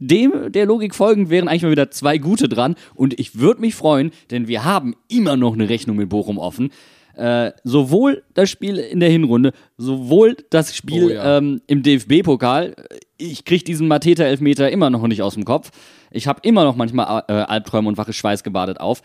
[0.00, 2.74] dem der Logik folgend wären eigentlich mal wieder zwei gute dran.
[2.94, 6.70] Und ich würde mich freuen, denn wir haben immer noch eine Rechnung mit Bochum offen.
[7.14, 11.38] Äh, sowohl das Spiel in der Hinrunde, sowohl das Spiel oh, ja.
[11.38, 12.74] ähm, im DFB-Pokal.
[13.18, 15.70] Ich kriege diesen Mateta-Elfmeter immer noch nicht aus dem Kopf.
[16.10, 19.02] Ich habe immer noch manchmal äh, Albträume und wache Schweiß gebadet auf.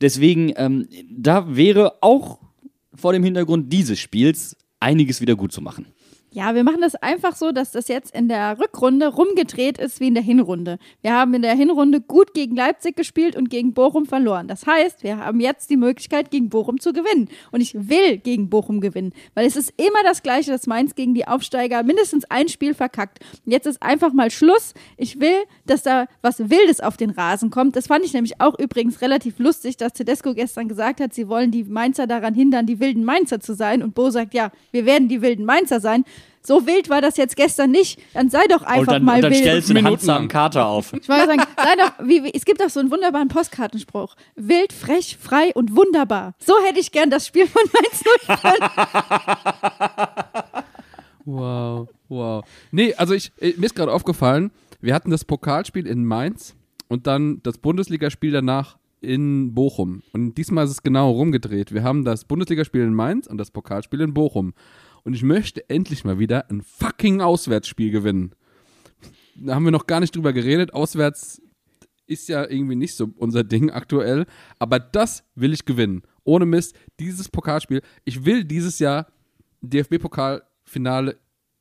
[0.00, 2.38] Deswegen, ähm, da wäre auch
[2.94, 5.86] vor dem Hintergrund dieses Spiels einiges wieder gut zu machen.
[6.34, 10.08] Ja, wir machen das einfach so, dass das jetzt in der Rückrunde rumgedreht ist wie
[10.08, 10.80] in der Hinrunde.
[11.00, 14.48] Wir haben in der Hinrunde gut gegen Leipzig gespielt und gegen Bochum verloren.
[14.48, 17.28] Das heißt, wir haben jetzt die Möglichkeit, gegen Bochum zu gewinnen.
[17.52, 21.14] Und ich will gegen Bochum gewinnen, weil es ist immer das Gleiche, dass Mainz gegen
[21.14, 23.20] die Aufsteiger mindestens ein Spiel verkackt.
[23.46, 24.74] Und jetzt ist einfach mal Schluss.
[24.96, 27.76] Ich will, dass da was Wildes auf den Rasen kommt.
[27.76, 31.52] Das fand ich nämlich auch übrigens relativ lustig, dass Tedesco gestern gesagt hat, sie wollen
[31.52, 33.84] die Mainzer daran hindern, die wilden Mainzer zu sein.
[33.84, 36.04] Und Bo sagt, ja, wir werden die wilden Mainzer sein
[36.46, 38.00] so wild war das jetzt gestern nicht.
[38.12, 39.42] Dann sei doch einfach und dann, mal und dann wild.
[39.42, 40.28] stellst du einen handsamen.
[40.28, 40.92] Kater auf.
[40.92, 44.14] Ich wollte sagen, sei doch, wie, wie, es gibt auch so einen wunderbaren Postkartenspruch.
[44.36, 46.34] Wild, frech, frei und wunderbar.
[46.38, 48.44] So hätte ich gern das Spiel von Mainz 05.
[51.26, 52.44] Wow, wow.
[52.70, 56.54] Nee, also ich, mir ist gerade aufgefallen, wir hatten das Pokalspiel in Mainz
[56.88, 60.02] und dann das Bundesligaspiel danach in Bochum.
[60.12, 61.72] Und diesmal ist es genau rumgedreht.
[61.72, 64.54] Wir haben das Bundesligaspiel in Mainz und das Pokalspiel in Bochum.
[65.04, 68.34] Und ich möchte endlich mal wieder ein fucking Auswärtsspiel gewinnen.
[69.36, 70.72] Da haben wir noch gar nicht drüber geredet.
[70.72, 71.42] Auswärts
[72.06, 74.26] ist ja irgendwie nicht so unser Ding aktuell.
[74.58, 76.02] Aber das will ich gewinnen.
[76.24, 77.82] Ohne Mist, dieses Pokalspiel.
[78.04, 79.06] Ich will dieses Jahr
[79.60, 81.18] DFB-Pokalfinale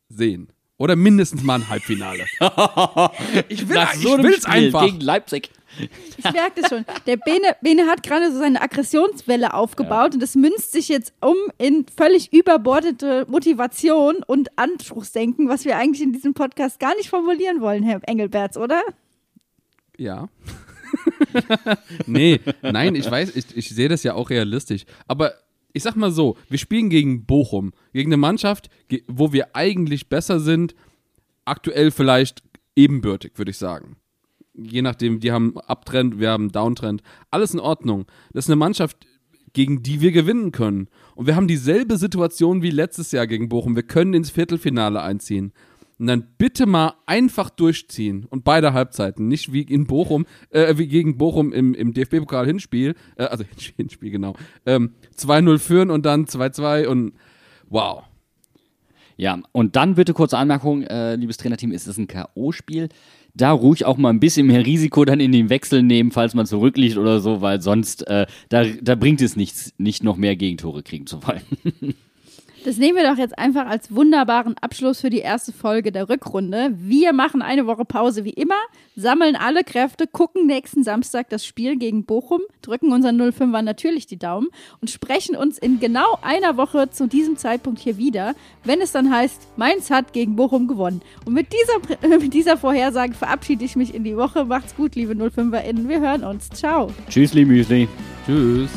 [0.07, 0.51] sehen.
[0.77, 2.25] Oder mindestens mal ein Halbfinale.
[3.49, 4.85] ich will ich so einem will's Spiel einfach.
[4.85, 5.49] gegen Leipzig.
[6.17, 6.85] Ich merke das schon.
[7.07, 11.35] Der Bene, Bene hat gerade so seine Aggressionswelle aufgebaut und das münzt sich jetzt um
[11.57, 17.61] in völlig überbordete Motivation und Anspruchsdenken, was wir eigentlich in diesem Podcast gar nicht formulieren
[17.61, 18.81] wollen, Herr Engelberts, oder?
[19.97, 20.29] Ja.
[22.05, 24.85] nee, nein, ich weiß, ich, ich sehe das ja auch realistisch.
[25.07, 25.33] Aber
[25.73, 28.69] ich sag mal so, wir spielen gegen Bochum, gegen eine Mannschaft,
[29.07, 30.75] wo wir eigentlich besser sind,
[31.45, 32.43] aktuell vielleicht
[32.75, 33.97] ebenbürtig, würde ich sagen.
[34.55, 37.01] Je nachdem, die haben Uptrend, wir haben Downtrend.
[37.31, 38.05] Alles in Ordnung.
[38.33, 39.07] Das ist eine Mannschaft,
[39.53, 40.87] gegen die wir gewinnen können.
[41.15, 43.75] Und wir haben dieselbe Situation wie letztes Jahr gegen Bochum.
[43.75, 45.53] Wir können ins Viertelfinale einziehen.
[45.99, 50.87] Und dann bitte mal einfach durchziehen und beide Halbzeiten, nicht wie in Bochum, äh, wie
[50.87, 53.43] gegen Bochum im, im DFB-Pokal-Hinspiel, äh, also
[53.77, 54.35] Hinspiel, genau,
[54.65, 57.13] ähm, 2-0 führen und dann 2-2 und
[57.69, 58.03] wow.
[59.15, 62.89] Ja, und dann bitte kurze Anmerkung, äh, liebes Trainerteam, ist es ein K.O.-Spiel?
[63.35, 66.45] Da ruhig auch mal ein bisschen mehr Risiko dann in den Wechsel nehmen, falls man
[66.45, 70.83] zurückliegt oder so, weil sonst, äh, da, da bringt es nichts, nicht noch mehr Gegentore
[70.83, 71.41] kriegen zu wollen.
[72.63, 76.73] Das nehmen wir doch jetzt einfach als wunderbaren Abschluss für die erste Folge der Rückrunde.
[76.77, 78.55] Wir machen eine Woche Pause wie immer,
[78.95, 84.17] sammeln alle Kräfte, gucken nächsten Samstag das Spiel gegen Bochum, drücken unseren 05er natürlich die
[84.17, 84.47] Daumen
[84.79, 88.33] und sprechen uns in genau einer Woche zu diesem Zeitpunkt hier wieder,
[88.63, 91.01] wenn es dann heißt, Mainz hat gegen Bochum gewonnen.
[91.25, 94.45] Und mit dieser, mit dieser Vorhersage verabschiede ich mich in die Woche.
[94.45, 95.89] Macht's gut, liebe 05erInnen.
[95.89, 96.49] Wir hören uns.
[96.49, 96.89] Ciao.
[97.09, 97.89] Tschüssli, Müsli.
[98.25, 98.71] Tschüss.